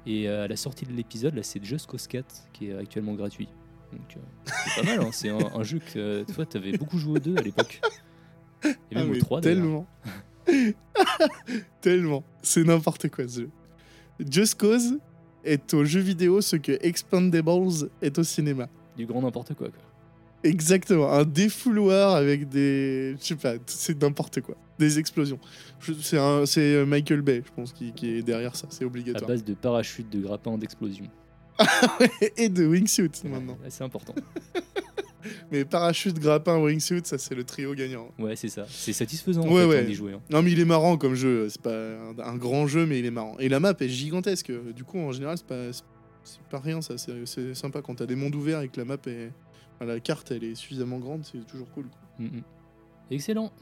[0.07, 3.49] Et à la sortie de l'épisode, là, c'est Just Cause 4 qui est actuellement gratuit.
[3.93, 5.09] Donc c'est pas mal, hein.
[5.13, 7.81] c'est un, un jeu que toi, t'avais beaucoup joué au 2 à l'époque.
[8.65, 9.63] Et Ah, même au mais 3 d'ailleurs.
[9.63, 9.87] tellement.
[11.81, 12.25] tellement.
[12.43, 13.51] C'est n'importe quoi ce jeu.
[14.31, 14.99] Just Cause
[15.45, 18.69] est au jeu vidéo ce que Expandables est au cinéma.
[18.97, 19.69] Du grand n'importe quoi.
[19.69, 19.79] quoi.
[20.43, 23.17] Exactement, un défouloir avec des.
[23.21, 24.55] Je sais pas, c'est n'importe quoi.
[24.79, 25.39] Des explosions.
[26.05, 29.27] C'est Michael Bay, je pense, qui, qui est derrière ça, c'est À obligatoire.
[29.29, 31.09] base de parachutes, de grappins, d'explosions.
[32.37, 33.57] Et de wingsuit maintenant.
[33.69, 34.15] C'est important.
[35.51, 38.09] Mais parachute, grappin, wingsuit, ça c'est le trio gagnant.
[38.19, 38.65] Ouais, c'est ça.
[38.69, 39.79] C'est satisfaisant en Ouais, fait, ouais.
[39.81, 40.13] hein, d'y jouer.
[40.15, 40.21] hein.
[40.31, 43.07] Non mais il est marrant comme jeu, c'est pas un, un grand jeu mais il
[43.07, 43.37] est marrant.
[43.39, 45.73] Et la map est gigantesque, du coup en général c'est pas,
[46.25, 48.97] c'est pas rien ça, c'est sympa quand t'as des mondes ouverts et que la map
[49.07, 49.31] est...
[49.77, 51.87] enfin, la carte elle est suffisamment grande, c'est toujours cool.
[52.19, 52.43] Mm, mm.
[53.11, 53.53] Excellent.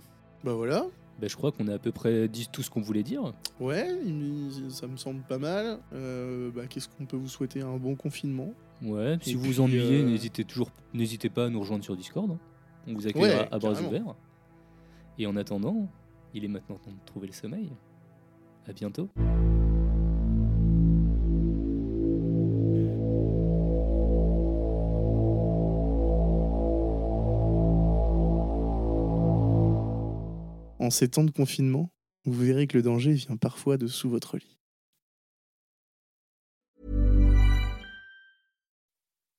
[0.42, 0.86] Bah voilà,
[1.20, 3.32] Bah, je crois qu'on a à peu près dit tout ce qu'on voulait dire.
[3.60, 3.86] ouais,
[4.68, 5.78] ça me semble pas mal.
[5.94, 7.60] Euh, bah, Qu'est-ce qu'on peut vous souhaiter?
[7.62, 8.52] Un bon confinement
[8.84, 11.96] Ouais, si Et vous vous ennuyez, euh, n'hésitez toujours, n'hésitez pas à nous rejoindre sur
[11.96, 12.30] Discord.
[12.30, 12.38] hein.
[12.86, 14.14] On vous accueillera Ouais, à bras ouverts.
[15.18, 15.88] Et en attendant,
[16.34, 17.70] il est maintenant temps de trouver le sommeil.
[18.68, 19.08] À bientôt.
[30.78, 31.90] En ces temps de confinement,
[32.24, 34.58] vous verrez que le danger vient parfois de sous votre lit.